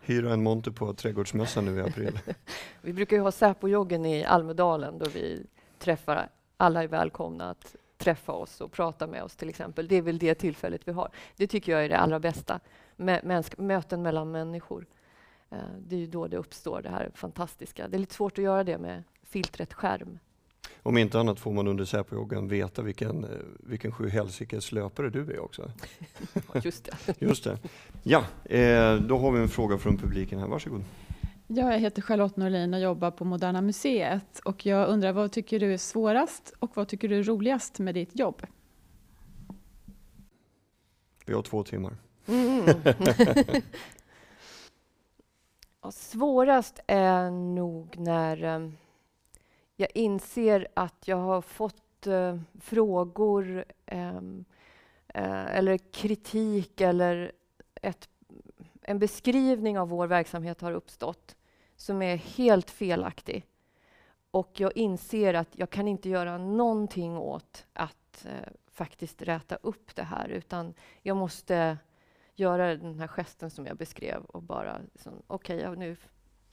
Hyra 0.02 0.32
en 0.32 0.42
monter 0.42 0.70
på 0.70 0.94
Trädgårdsmässan 0.94 1.64
nu 1.64 1.76
i 1.78 1.80
april. 1.80 2.18
vi 2.82 2.92
brukar 2.92 3.16
ju 3.16 3.22
ha 3.22 3.32
Säpo-joggen 3.32 4.06
i 4.06 4.24
Almedalen 4.24 4.98
då 4.98 5.06
vi 5.14 5.46
träffar. 5.78 6.28
Alla 6.56 6.82
är 6.82 6.88
välkomna 6.88 7.50
att 7.50 7.76
träffa 7.98 8.32
oss 8.32 8.60
och 8.60 8.72
prata 8.72 9.06
med 9.06 9.22
oss 9.22 9.36
till 9.36 9.48
exempel. 9.48 9.88
Det 9.88 9.96
är 9.96 10.02
väl 10.02 10.18
det 10.18 10.34
tillfället 10.34 10.88
vi 10.88 10.92
har. 10.92 11.10
Det 11.36 11.46
tycker 11.46 11.72
jag 11.72 11.84
är 11.84 11.88
det 11.88 11.98
allra 11.98 12.20
bästa. 12.20 12.60
möten 13.56 14.02
mellan 14.02 14.30
människor. 14.30 14.86
Eh, 15.50 15.58
det 15.78 15.96
är 15.96 16.00
ju 16.00 16.06
då 16.06 16.26
det 16.26 16.36
uppstår 16.36 16.82
det 16.82 16.90
här 16.90 17.10
fantastiska. 17.14 17.88
Det 17.88 17.96
är 17.96 17.98
lite 17.98 18.14
svårt 18.14 18.38
att 18.38 18.44
göra 18.44 18.64
det 18.64 18.78
med 18.78 19.02
filtret 19.32 19.72
skärm. 19.72 20.18
Om 20.82 20.98
inte 20.98 21.20
annat 21.20 21.40
får 21.40 21.52
man 21.52 21.68
under 21.68 21.84
Säpo-joggan 21.84 22.48
veta 22.48 22.82
vilken, 22.82 23.24
eh, 23.24 23.30
vilken 23.58 23.92
sjuhelsikes 23.92 24.72
löpare 24.72 25.10
du 25.10 25.20
är 25.20 25.40
också. 25.40 25.70
just 26.62 26.84
det. 26.84 27.14
just 27.26 27.44
det. 27.44 27.58
Ja, 28.02 28.24
eh, 28.44 28.94
då 28.96 29.18
har 29.18 29.32
vi 29.32 29.40
en 29.40 29.48
fråga 29.48 29.78
från 29.78 29.98
publiken 29.98 30.38
här. 30.38 30.46
Varsågod. 30.46 30.84
Jag 31.46 31.78
heter 31.78 32.02
Charlotte 32.02 32.36
Norlin 32.36 32.74
och 32.74 32.80
jobbar 32.80 33.10
på 33.10 33.24
Moderna 33.24 33.60
Museet. 33.60 34.40
Och 34.44 34.66
jag 34.66 34.88
undrar, 34.88 35.12
vad 35.12 35.32
tycker 35.32 35.60
du 35.60 35.72
är 35.72 35.78
svårast 35.78 36.54
och 36.58 36.76
vad 36.76 36.88
tycker 36.88 37.08
du 37.08 37.18
är 37.18 37.22
roligast 37.22 37.78
med 37.78 37.94
ditt 37.94 38.18
jobb? 38.18 38.42
Vi 41.26 41.34
har 41.34 41.42
två 41.42 41.62
timmar. 41.62 41.96
Mm. 42.26 42.66
svårast 45.92 46.80
är 46.86 47.30
nog 47.30 47.98
när 47.98 48.44
um, 48.44 48.76
jag 49.82 49.90
inser 49.94 50.68
att 50.74 51.08
jag 51.08 51.16
har 51.16 51.40
fått 51.40 52.06
eh, 52.06 52.38
frågor 52.60 53.64
ehm, 53.86 54.44
eh, 55.08 55.56
eller 55.56 55.78
kritik 55.78 56.80
eller 56.80 57.32
ett, 57.74 58.08
en 58.82 58.98
beskrivning 58.98 59.78
av 59.78 59.88
vår 59.88 60.06
verksamhet 60.06 60.60
har 60.60 60.72
uppstått 60.72 61.36
som 61.76 62.02
är 62.02 62.16
helt 62.16 62.70
felaktig. 62.70 63.46
Och 64.30 64.50
jag 64.54 64.76
inser 64.76 65.34
att 65.34 65.48
jag 65.52 65.70
kan 65.70 65.88
inte 65.88 66.08
göra 66.08 66.38
någonting 66.38 67.16
åt 67.16 67.66
att 67.72 68.24
eh, 68.24 68.52
faktiskt 68.72 69.22
räta 69.22 69.56
upp 69.62 69.94
det 69.94 70.02
här, 70.02 70.28
utan 70.28 70.74
jag 71.02 71.16
måste 71.16 71.78
göra 72.34 72.76
den 72.76 72.98
här 72.98 73.08
gesten 73.08 73.50
som 73.50 73.66
jag 73.66 73.76
beskrev 73.76 74.24
och 74.24 74.42
bara 74.42 74.80
okej, 75.26 75.56
okay, 75.56 75.60
ja, 75.60 75.74
nu... 75.74 75.96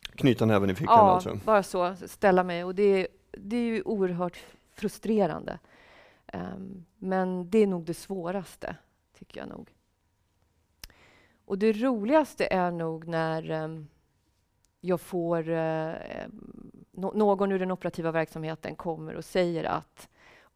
Knyta 0.01 0.45
näven 0.45 0.69
i 0.69 0.75
fickan 0.75 0.95
ja, 0.97 1.11
alltså? 1.11 1.39
bara 1.45 1.63
så, 1.63 1.95
ställa 2.05 2.43
mig. 2.43 2.63
Och 2.63 2.75
det, 2.75 3.07
det 3.31 3.57
är 3.57 3.63
ju 3.63 3.81
oerhört 3.81 4.37
frustrerande. 4.73 5.59
Um, 6.33 6.85
men 6.97 7.49
det 7.49 7.59
är 7.59 7.67
nog 7.67 7.83
det 7.83 7.93
svåraste, 7.93 8.75
tycker 9.19 9.39
jag 9.39 9.49
nog. 9.49 9.69
Och 11.45 11.57
det 11.57 11.73
roligaste 11.73 12.47
är 12.51 12.71
nog 12.71 13.07
när 13.07 13.51
um, 13.51 13.87
jag 14.81 15.01
får 15.01 15.49
eh, 15.49 15.57
ehm, 15.57 16.71
uh, 16.97 17.01
no 17.01 17.11
någon 17.15 17.51
ur 17.51 17.59
den 17.59 17.71
operativa 17.71 18.11
verksamheten 18.11 18.75
kommer 18.75 19.15
och 19.15 19.25
säger 19.25 19.63
att 19.63 20.09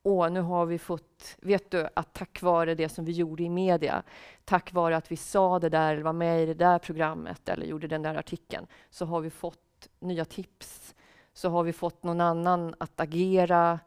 Åh, 0.05 0.29
nu 0.29 0.41
har 0.41 0.65
vi 0.65 0.79
fått, 0.79 1.37
vet 1.41 1.71
du 1.71 1.87
att 1.93 2.13
tack 2.13 2.41
vare 2.41 2.75
det 2.75 2.89
som 2.89 3.05
vi 3.05 3.11
gjorde 3.11 3.43
i 3.43 3.49
media, 3.49 4.03
tack 4.45 4.73
vare 4.73 4.97
att 4.97 5.11
vi 5.11 5.17
sa 5.17 5.59
det 5.59 5.69
där, 5.69 5.93
eller 5.93 6.03
var 6.03 6.13
med 6.13 6.43
i 6.43 6.45
det 6.45 6.53
där 6.53 6.79
programmet 6.79 7.49
eller 7.49 7.65
gjorde 7.65 7.87
den 7.87 8.01
där 8.01 8.15
artikeln, 8.15 8.67
så 8.89 9.05
har 9.05 9.21
vi 9.21 9.29
fått 9.29 9.89
nya 9.99 10.25
tips. 10.25 10.95
Så 11.33 11.49
har 11.49 11.63
vi 11.63 11.73
fått 11.73 12.03
någon 12.03 12.21
annan 12.21 12.75
att 12.77 12.99
agera. 12.99 13.79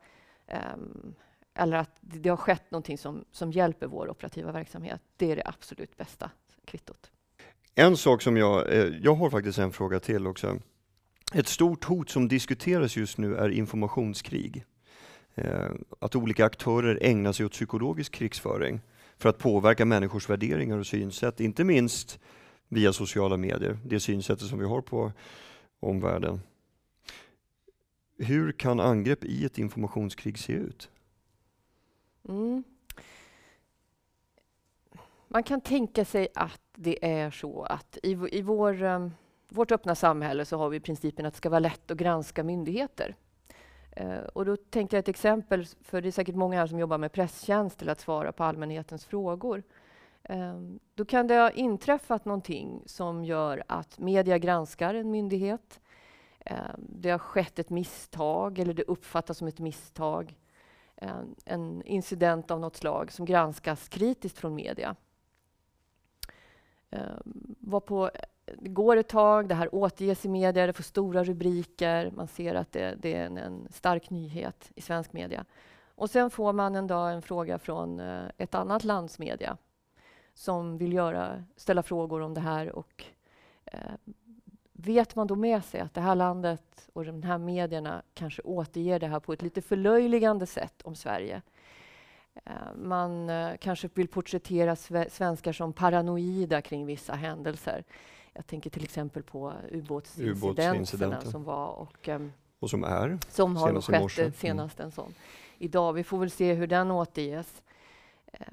Um, 0.75 1.15
eller 1.55 1.77
att 1.77 1.97
det 2.01 2.29
har 2.29 2.37
skett 2.37 2.71
någonting 2.71 2.99
som, 2.99 3.25
som 3.33 3.53
hjälper 3.53 3.87
vår 3.87 4.11
operativa 4.11 4.53
verksamhet. 4.53 5.01
Det 5.17 5.33
är 5.33 5.37
det 5.37 5.43
absolut 5.45 5.97
bästa 5.97 6.31
kvittot. 6.65 7.11
En 7.75 7.97
sak 7.97 8.23
som 8.23 8.37
jag, 8.37 8.73
eh, 8.73 8.93
jag 9.03 9.15
har 9.15 9.31
faktiskt 9.31 9.59
en 9.59 9.73
fråga 9.73 10.01
till 10.01 10.27
också. 10.27 10.59
Ett 11.35 11.49
stort 11.49 11.85
hot 11.85 12.11
som 12.11 12.29
diskuteras 12.29 12.97
just 12.97 13.19
nu 13.19 13.37
är 13.37 13.49
informationskrig. 13.49 14.65
Eh, 15.35 15.71
att 15.99 16.17
olika 16.17 16.45
aktörer 16.45 16.99
ägnar 17.03 17.33
sig 17.33 17.47
åt 17.47 17.53
psykologisk 17.53 18.13
krigsföring 18.13 18.81
för 19.19 19.29
att 19.29 19.39
påverka 19.39 19.85
människors 19.85 20.31
värderingar 20.31 20.79
och 20.79 20.87
synsätt, 20.87 21.41
inte 21.41 21.65
minst 21.65 22.19
via 22.69 22.93
sociala 22.93 23.37
medier, 23.37 23.79
det 23.85 24.01
synsättet 24.01 24.49
som 24.49 24.59
vi 24.59 24.65
har 24.65 24.81
på 24.81 25.13
omvärlden. 25.81 26.41
Hur 28.19 28.53
kan 28.53 28.81
angrepp 28.81 29.25
i 29.25 29.45
ett 29.45 29.59
informationskrig 29.59 30.39
se 30.39 30.53
ut? 30.53 30.91
Mm. 32.29 32.65
Man 35.29 35.43
kan 35.43 35.61
tänka 35.61 36.05
sig 36.05 36.29
att 36.35 36.61
det 36.75 37.11
är 37.11 37.31
så 37.31 37.63
att 37.63 37.99
i, 38.03 38.11
i 38.11 38.43
vår, 38.43 38.83
um, 38.83 39.13
vårt 39.49 39.73
öppna 39.73 39.95
samhälle 39.95 40.45
så 40.45 40.57
har 40.57 40.69
vi 40.69 40.81
principen 40.81 41.27
att 41.27 41.35
det 41.35 41.37
ska 41.37 41.51
vara 41.51 41.61
lätt 41.61 41.91
att 41.91 41.97
granska 41.97 42.45
myndigheter. 42.45 43.17
Uh, 44.01 44.19
och 44.19 44.45
då 44.45 44.57
tänkte 44.57 44.97
jag 44.97 45.01
ett 45.01 45.09
exempel, 45.09 45.67
för 45.83 46.01
det 46.01 46.09
är 46.09 46.13
säkert 46.13 46.35
många 46.35 46.59
här 46.59 46.67
som 46.67 46.79
jobbar 46.79 46.99
med 46.99 47.13
presstjänst 47.13 47.83
eller 47.83 47.93
att 47.93 48.01
svara 48.01 48.33
på 48.33 48.45
allmänhetens 48.45 49.05
frågor. 49.05 49.63
Um, 50.29 50.79
då 50.95 51.05
kan 51.05 51.27
det 51.27 51.35
ha 51.35 51.51
inträffat 51.51 52.25
någonting 52.25 52.83
som 52.87 53.25
gör 53.25 53.63
att 53.67 53.99
media 53.99 54.39
granskar 54.39 54.95
en 54.95 55.11
myndighet. 55.11 55.81
Ehm, 56.47 56.81
det 56.89 57.11
har 57.11 57.19
skett 57.19 57.59
ett 57.59 57.71
misstag 57.71 58.59
eller 58.59 58.75
det 58.75 58.83
uppfattas 58.83 59.39
som 59.39 59.49
ett 59.49 59.59
misstag 59.59 60.39
ehm, 60.97 61.35
en, 61.45 61.83
incident 61.83 62.51
av 62.51 62.61
något 62.61 62.77
slag 62.77 63.13
som 63.13 63.27
granskas 63.27 63.89
kritiskt 63.89 64.39
från 64.39 64.55
media. 64.55 64.97
Ehm, 66.91 67.55
var 67.61 67.81
på, 67.81 68.11
det 68.59 68.69
går 68.69 68.97
ett 68.97 69.09
tag, 69.09 69.49
det 69.49 69.55
här 69.55 69.75
återges 69.75 70.25
i 70.25 70.29
media, 70.29 70.67
det 70.67 70.73
får 70.73 70.83
stora 70.83 71.25
rubriker, 71.25 72.11
man 72.11 72.29
ser 72.29 72.55
att 72.55 72.73
det, 72.73 72.95
det 72.99 73.15
är 73.15 73.27
en, 73.27 73.39
en, 73.39 73.69
stark 73.71 74.11
nyhet 74.11 74.71
i 74.75 74.81
svensk 74.81 75.13
media. 75.13 75.45
Och 75.95 76.11
sen 76.11 76.31
får 76.31 76.53
man 76.53 76.75
en 76.75 76.87
dag 76.87 77.13
en 77.13 77.23
fråga 77.23 77.59
från 77.59 78.01
eh, 78.01 78.25
ett 78.39 78.55
annat 78.55 78.85
lands 78.85 79.19
media 79.19 79.57
som 80.35 80.79
vill 80.79 80.93
göra, 80.93 81.45
ställa 81.57 81.83
frågor 81.83 82.21
om 82.21 82.35
det 82.35 82.41
här 82.41 82.73
och 82.73 83.05
vet 84.79 85.17
man 85.17 85.27
då 85.27 85.37
med 85.37 85.65
sig 85.65 85.81
att 85.81 85.95
det 85.95 86.01
här 86.01 86.15
landet 86.15 86.89
och 86.93 87.05
de 87.05 87.23
här 87.23 87.39
medierna 87.39 88.03
kanske 88.15 88.43
återger 88.43 88.99
det 88.99 89.07
här 89.07 89.21
på 89.21 89.33
ett 89.33 89.43
lite 89.43 89.63
förlöjligande 89.63 90.47
sätt 90.47 90.83
om 90.83 90.95
Sverige. 90.95 91.43
Eh, 92.45 92.53
man 92.77 93.31
eh, 93.31 93.57
kanske 93.61 93.89
vill 93.95 94.09
porträttera 94.09 94.77
svenskar 95.11 95.53
som 95.53 95.73
paranoida 95.73 96.63
kring 96.63 96.87
vissa 96.87 97.15
händelser. 97.15 97.85
Jag 98.33 98.47
tänker 98.47 98.71
till 98.71 98.85
exempel 98.85 99.23
på 99.23 99.53
ubåtsincidenterna 99.71 101.21
som 101.21 101.45
var 101.45 101.69
och, 101.69 102.09
ehm, 102.09 102.33
och 102.59 102.71
som 102.71 102.85
är 102.85 103.19
som 103.29 103.57
har 103.57 103.81
skett 103.81 104.19
mm. 104.19 104.33
senast 104.33 104.81
en 104.81 104.91
sån. 104.91 105.15
Idag, 105.59 105.93
vi 105.93 106.05
får 106.05 106.19
väl 106.19 106.31
se 106.31 106.55
hur 106.55 106.67
den 106.67 106.91
återges. 106.91 107.63
Eh, 108.33 108.47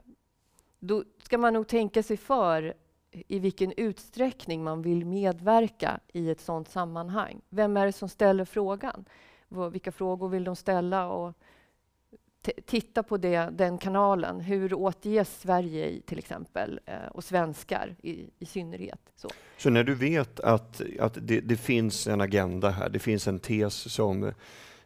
då 0.79 1.03
ska 1.17 1.37
man 1.37 1.53
nog 1.53 1.67
tänka 1.67 2.03
sig 2.03 2.17
för 2.17 2.73
i 3.27 3.39
vilken 3.39 3.73
utsträckning 3.77 4.63
man 4.63 4.81
vill 4.81 5.05
medverka 5.05 5.99
i 6.13 6.29
ett 6.29 6.41
sådant 6.41 6.69
sammanhang. 6.69 7.41
Vem 7.49 7.77
är 7.77 7.85
det 7.85 7.91
som 7.91 8.09
ställer 8.09 8.45
frågan? 8.45 9.05
Vilka 9.71 9.91
frågor 9.91 10.29
vill 10.29 10.43
de 10.43 10.55
ställa? 10.55 11.07
Och 11.07 11.33
titta 12.65 13.03
på 13.03 13.17
det, 13.17 13.49
den 13.51 13.77
kanalen. 13.77 14.39
Hur 14.39 14.73
återges 14.73 15.39
Sverige 15.41 15.89
i, 15.89 16.01
till 16.01 16.19
exempel, 16.19 16.79
eh, 16.85 17.07
och 17.11 17.23
svenskar 17.23 17.95
i, 18.03 18.29
i 18.39 18.45
synnerhet? 18.45 19.01
Så. 19.15 19.29
Så 19.57 19.69
när 19.69 19.83
du 19.83 19.95
vet 19.95 20.39
att, 20.39 20.81
att 20.99 21.17
det, 21.21 21.41
det 21.41 21.57
finns 21.57 22.07
en 22.07 22.21
agenda 22.21 22.69
här, 22.69 22.89
det 22.89 22.99
finns 22.99 23.27
en 23.27 23.39
tes 23.39 23.93
som 23.93 24.33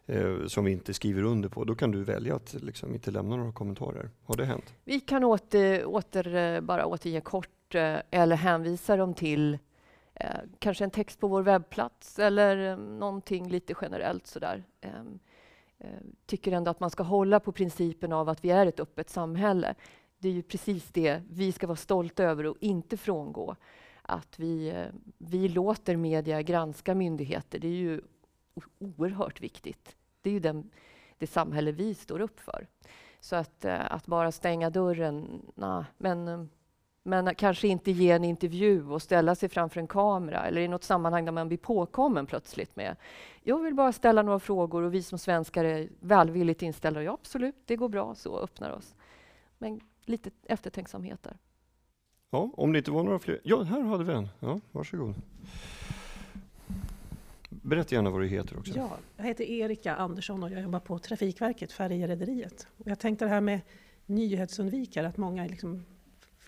eh, 0.06 0.46
som 0.46 0.64
vi 0.64 0.72
inte 0.72 0.94
skriver 0.94 1.22
under 1.22 1.48
på, 1.48 1.64
då 1.64 1.74
kan 1.74 1.90
du 1.90 2.04
välja 2.04 2.36
att 2.36 2.54
liksom 2.54 2.94
inte 2.94 3.10
lämna 3.10 3.36
några 3.36 3.52
kommentarer. 3.52 4.10
Har 4.24 4.36
det 4.36 4.44
hänt? 4.44 4.74
Vi 4.84 5.00
kan 5.00 5.24
åter, 5.24 5.84
åter 5.84 6.34
eh, 6.34 6.60
bara 6.60 6.86
återge 6.86 7.20
kort 7.20 7.48
bort 7.68 7.74
eh, 7.74 8.20
eller 8.20 8.36
hänvisa 8.36 8.96
dem 8.96 9.14
till 9.14 9.58
eh, 10.14 10.40
kanske 10.58 10.84
en 10.84 10.90
text 10.90 11.20
på 11.20 11.28
vår 11.28 11.42
webbplats 11.42 12.18
eller 12.18 12.70
eh, 12.70 12.76
någonting 12.76 13.48
lite 13.48 13.74
generellt 13.80 14.26
sådär. 14.26 14.64
Ehm, 14.80 15.18
tycker 16.26 16.52
ändå 16.52 16.70
att 16.70 16.80
man 16.80 16.90
ska 16.90 17.02
hålla 17.02 17.40
på 17.40 17.52
principen 17.52 18.12
av 18.12 18.28
att 18.28 18.44
vi 18.44 18.50
är 18.50 18.66
ett 18.66 18.80
öppet 18.80 19.10
samhälle. 19.10 19.74
Det 20.18 20.28
är 20.28 20.32
ju 20.32 20.42
precis 20.42 20.90
det 20.92 21.22
vi 21.30 21.52
ska 21.52 21.66
vara 21.66 21.76
stolta 21.76 22.24
över 22.24 22.46
och 22.46 22.56
inte 22.60 22.96
frångå. 22.96 23.56
Att 24.02 24.38
vi, 24.38 24.84
vi 25.18 25.48
låter 25.48 25.96
media 25.96 26.42
granska 26.42 26.94
myndigheter, 26.94 27.58
det 27.58 27.68
är 27.68 27.72
ju 27.72 28.00
oerhört 28.78 29.40
viktigt. 29.40 29.96
Det 30.22 30.30
är 30.30 30.34
ju 30.34 30.40
den, 30.40 30.70
det 31.18 31.26
samhälle 31.26 31.72
vi 31.72 31.94
står 31.94 32.20
upp 32.20 32.40
för. 32.40 32.66
Så 33.20 33.36
att, 33.36 33.64
att 33.64 34.06
bara 34.06 34.32
stänga 34.32 34.70
dörren, 34.70 35.42
nah, 35.54 35.84
men 35.98 36.48
men 37.08 37.34
kanske 37.34 37.68
inte 37.68 37.90
ge 37.90 38.10
en 38.10 38.24
intervju 38.24 38.86
och 38.86 39.02
ställa 39.02 39.34
sig 39.34 39.48
framför 39.48 39.80
en 39.80 39.86
kamera 39.86 40.46
eller 40.46 40.60
i 40.60 40.68
något 40.68 40.84
sammanhang 40.84 41.24
där 41.24 41.32
man 41.32 41.48
blir 41.48 41.58
påkommen 41.58 42.26
plötsligt 42.26 42.76
med 42.76 42.96
jag 43.48 43.62
vill 43.62 43.74
bara 43.74 43.92
ställa 43.92 44.22
några 44.22 44.38
frågor 44.38 44.82
och 44.82 44.94
vi 44.94 45.02
som 45.02 45.18
svenskar 45.18 45.64
är 45.64 45.88
välvilligt 46.00 46.62
inställda. 46.62 47.02
Ja, 47.02 47.12
absolut, 47.12 47.54
det 47.64 47.76
går 47.76 47.88
bra, 47.88 48.14
så 48.14 48.38
öppnar 48.38 48.70
oss. 48.70 48.94
Men 49.58 49.80
lite 50.04 50.30
eftertänksamhet 50.44 51.22
där. 51.22 51.36
Ja, 52.30 52.50
om 52.56 52.72
det 52.72 52.78
inte 52.78 52.90
var 52.90 53.02
några 53.02 53.18
fler. 53.18 53.40
Ja, 53.44 53.62
här 53.62 53.82
hade 53.82 54.04
vi 54.04 54.12
en. 54.12 54.28
Ja, 54.40 54.60
varsågod. 54.72 55.14
Berätta 57.48 57.94
gärna 57.94 58.10
vad 58.10 58.20
du 58.20 58.26
heter 58.26 58.58
också. 58.58 58.72
Ja, 58.76 58.90
jag 59.16 59.24
heter 59.24 59.44
Erika 59.44 59.94
Andersson 59.96 60.42
och 60.42 60.50
jag 60.50 60.62
jobbar 60.62 60.80
på 60.80 60.98
Trafikverket, 60.98 61.72
Färjerederiet. 61.72 62.66
Jag 62.76 62.98
tänkte 62.98 63.24
det 63.24 63.28
här 63.28 63.40
med 63.40 63.60
nyhetsundvikare, 64.06 65.08
att 65.08 65.16
många 65.16 65.46
liksom 65.46 65.84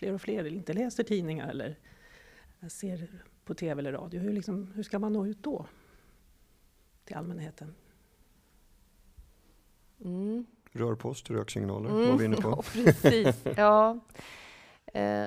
fler 0.00 0.12
och 0.12 0.20
fler 0.20 0.46
inte 0.46 0.72
läser 0.72 1.04
tidningar 1.04 1.48
eller 1.48 1.78
ser 2.68 3.08
på 3.44 3.54
tv 3.54 3.80
eller 3.80 3.92
radio. 3.92 4.20
Hur, 4.20 4.32
liksom, 4.32 4.72
hur 4.74 4.82
ska 4.82 4.98
man 4.98 5.12
nå 5.12 5.26
ut 5.26 5.42
då 5.42 5.66
till 7.04 7.16
allmänheten? 7.16 7.74
Mm. 10.04 10.46
Rörpost, 10.72 11.30
röksignaler 11.30 11.90
mm. 11.90 12.08
var 12.08 12.18
vi 12.18 12.24
inne 12.24 12.36
på. 12.36 12.48
Ja, 12.74 12.82
precis. 12.84 13.44
ja. 13.56 14.00
Eh, 14.86 15.26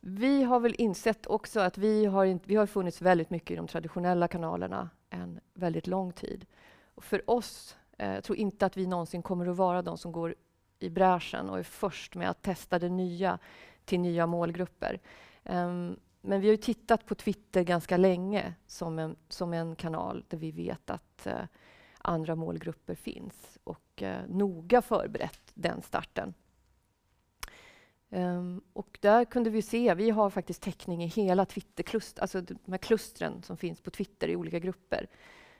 vi 0.00 0.42
har 0.42 0.60
väl 0.60 0.74
insett 0.78 1.26
också 1.26 1.60
att 1.60 1.78
vi 1.78 2.04
har, 2.04 2.24
inte, 2.24 2.48
vi 2.48 2.56
har 2.56 2.66
funnits 2.66 3.02
väldigt 3.02 3.30
mycket 3.30 3.50
i 3.50 3.56
de 3.56 3.66
traditionella 3.66 4.28
kanalerna 4.28 4.90
en 5.10 5.40
väldigt 5.54 5.86
lång 5.86 6.12
tid. 6.12 6.46
Och 6.94 7.04
för 7.04 7.30
oss, 7.30 7.76
eh, 7.98 8.14
jag 8.14 8.24
tror 8.24 8.38
inte 8.38 8.66
att 8.66 8.76
vi 8.76 8.86
någonsin 8.86 9.22
kommer 9.22 9.46
att 9.46 9.56
vara 9.56 9.82
de 9.82 9.98
som 9.98 10.12
går 10.12 10.34
i 10.82 10.90
bräschen 10.90 11.50
och 11.50 11.58
är 11.58 11.62
först 11.62 12.14
med 12.14 12.30
att 12.30 12.42
testa 12.42 12.78
det 12.78 12.88
nya 12.88 13.38
till 13.84 14.00
nya 14.00 14.26
målgrupper. 14.26 15.00
Um, 15.44 15.96
men 16.20 16.40
vi 16.40 16.46
har 16.46 16.52
ju 16.52 16.56
tittat 16.56 17.06
på 17.06 17.14
Twitter 17.14 17.62
ganska 17.62 17.96
länge 17.96 18.54
som 18.66 18.98
en, 18.98 19.16
som 19.28 19.52
en 19.52 19.76
kanal 19.76 20.24
där 20.28 20.38
vi 20.38 20.50
vet 20.50 20.90
att, 20.90 21.26
uh, 21.26 21.44
andra 21.98 22.34
målgrupper 22.34 22.94
finns 22.94 23.58
och 23.64 24.02
uh, 24.02 24.16
noga 24.28 24.82
förberett 24.82 25.50
den 25.54 25.82
starten. 25.82 26.34
Um, 28.10 28.62
och 28.72 28.98
där 29.00 29.24
kunde 29.24 29.50
vi 29.50 29.62
se, 29.62 29.94
vi 29.94 30.10
har 30.10 30.30
faktiskt 30.30 30.62
täckning 30.62 31.04
i 31.04 31.06
hela 31.06 31.44
Twitterklustret, 31.44 32.22
alltså 32.22 32.40
de 32.40 32.72
här 32.72 32.78
klustren 32.78 33.42
som 33.42 33.56
finns 33.56 33.80
på 33.80 33.90
Twitter 33.90 34.28
i 34.28 34.36
olika 34.36 34.58
grupper. 34.58 35.06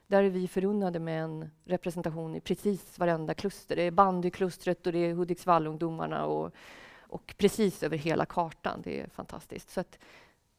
Där 0.06 0.22
är 0.22 0.30
vi 0.30 0.48
förunnade 0.48 0.98
med 0.98 1.24
en 1.24 1.50
representation 1.64 2.36
i 2.36 2.40
precis 2.40 2.98
varenda 2.98 3.34
kluster. 3.34 3.76
Det 3.76 3.82
är 3.82 3.90
bandyklustret 3.90 4.86
och 4.86 4.92
det 4.92 4.98
är 4.98 5.14
Hudiksvallungdomarna 5.14 6.24
och, 6.24 6.52
och 7.00 7.34
precis 7.38 7.82
över 7.82 7.96
hela 7.96 8.26
kartan. 8.26 8.80
Det 8.84 9.00
är 9.00 9.08
fantastiskt. 9.08 9.70
Så 9.70 9.84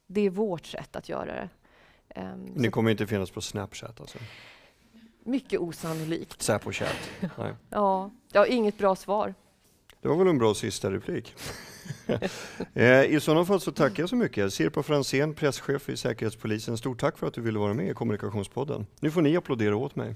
det 0.07 0.21
är 0.21 0.29
vårt 0.29 0.65
sätt 0.65 0.95
att 0.95 1.09
göra 1.09 1.25
det. 1.25 1.49
Um, 2.21 2.43
Ni 2.55 2.69
kommer 2.69 2.91
inte 2.91 3.07
finnas 3.07 3.31
på 3.31 3.41
Snapchat 3.41 4.01
alltså? 4.01 4.17
Mycket 5.23 5.59
osannolikt. 5.59 6.41
Säpo-chatt? 6.41 7.09
ja, 7.69 8.11
ja, 8.31 8.45
inget 8.45 8.77
bra 8.77 8.95
svar. 8.95 9.33
Det 10.01 10.07
var 10.07 10.15
väl 10.15 10.27
en 10.27 10.37
bra 10.37 10.53
sista 10.53 10.91
replik. 10.91 11.35
Eh, 12.73 13.15
I 13.15 13.19
sådana 13.19 13.45
fall 13.45 13.59
så 13.59 13.71
tackar 13.71 14.03
jag 14.03 14.09
så 14.09 14.15
mycket. 14.15 14.53
Sirpa 14.53 14.83
Franzén, 14.83 15.33
presschef 15.33 15.89
i 15.89 15.97
Säkerhetspolisen. 15.97 16.77
Stort 16.77 16.99
tack 16.99 17.17
för 17.17 17.27
att 17.27 17.33
du 17.33 17.41
ville 17.41 17.59
vara 17.59 17.73
med 17.73 17.89
i 17.89 17.93
Kommunikationspodden. 17.93 18.85
Nu 18.99 19.11
får 19.11 19.21
ni 19.21 19.37
applådera 19.37 19.75
åt 19.75 19.95
mig. 19.95 20.15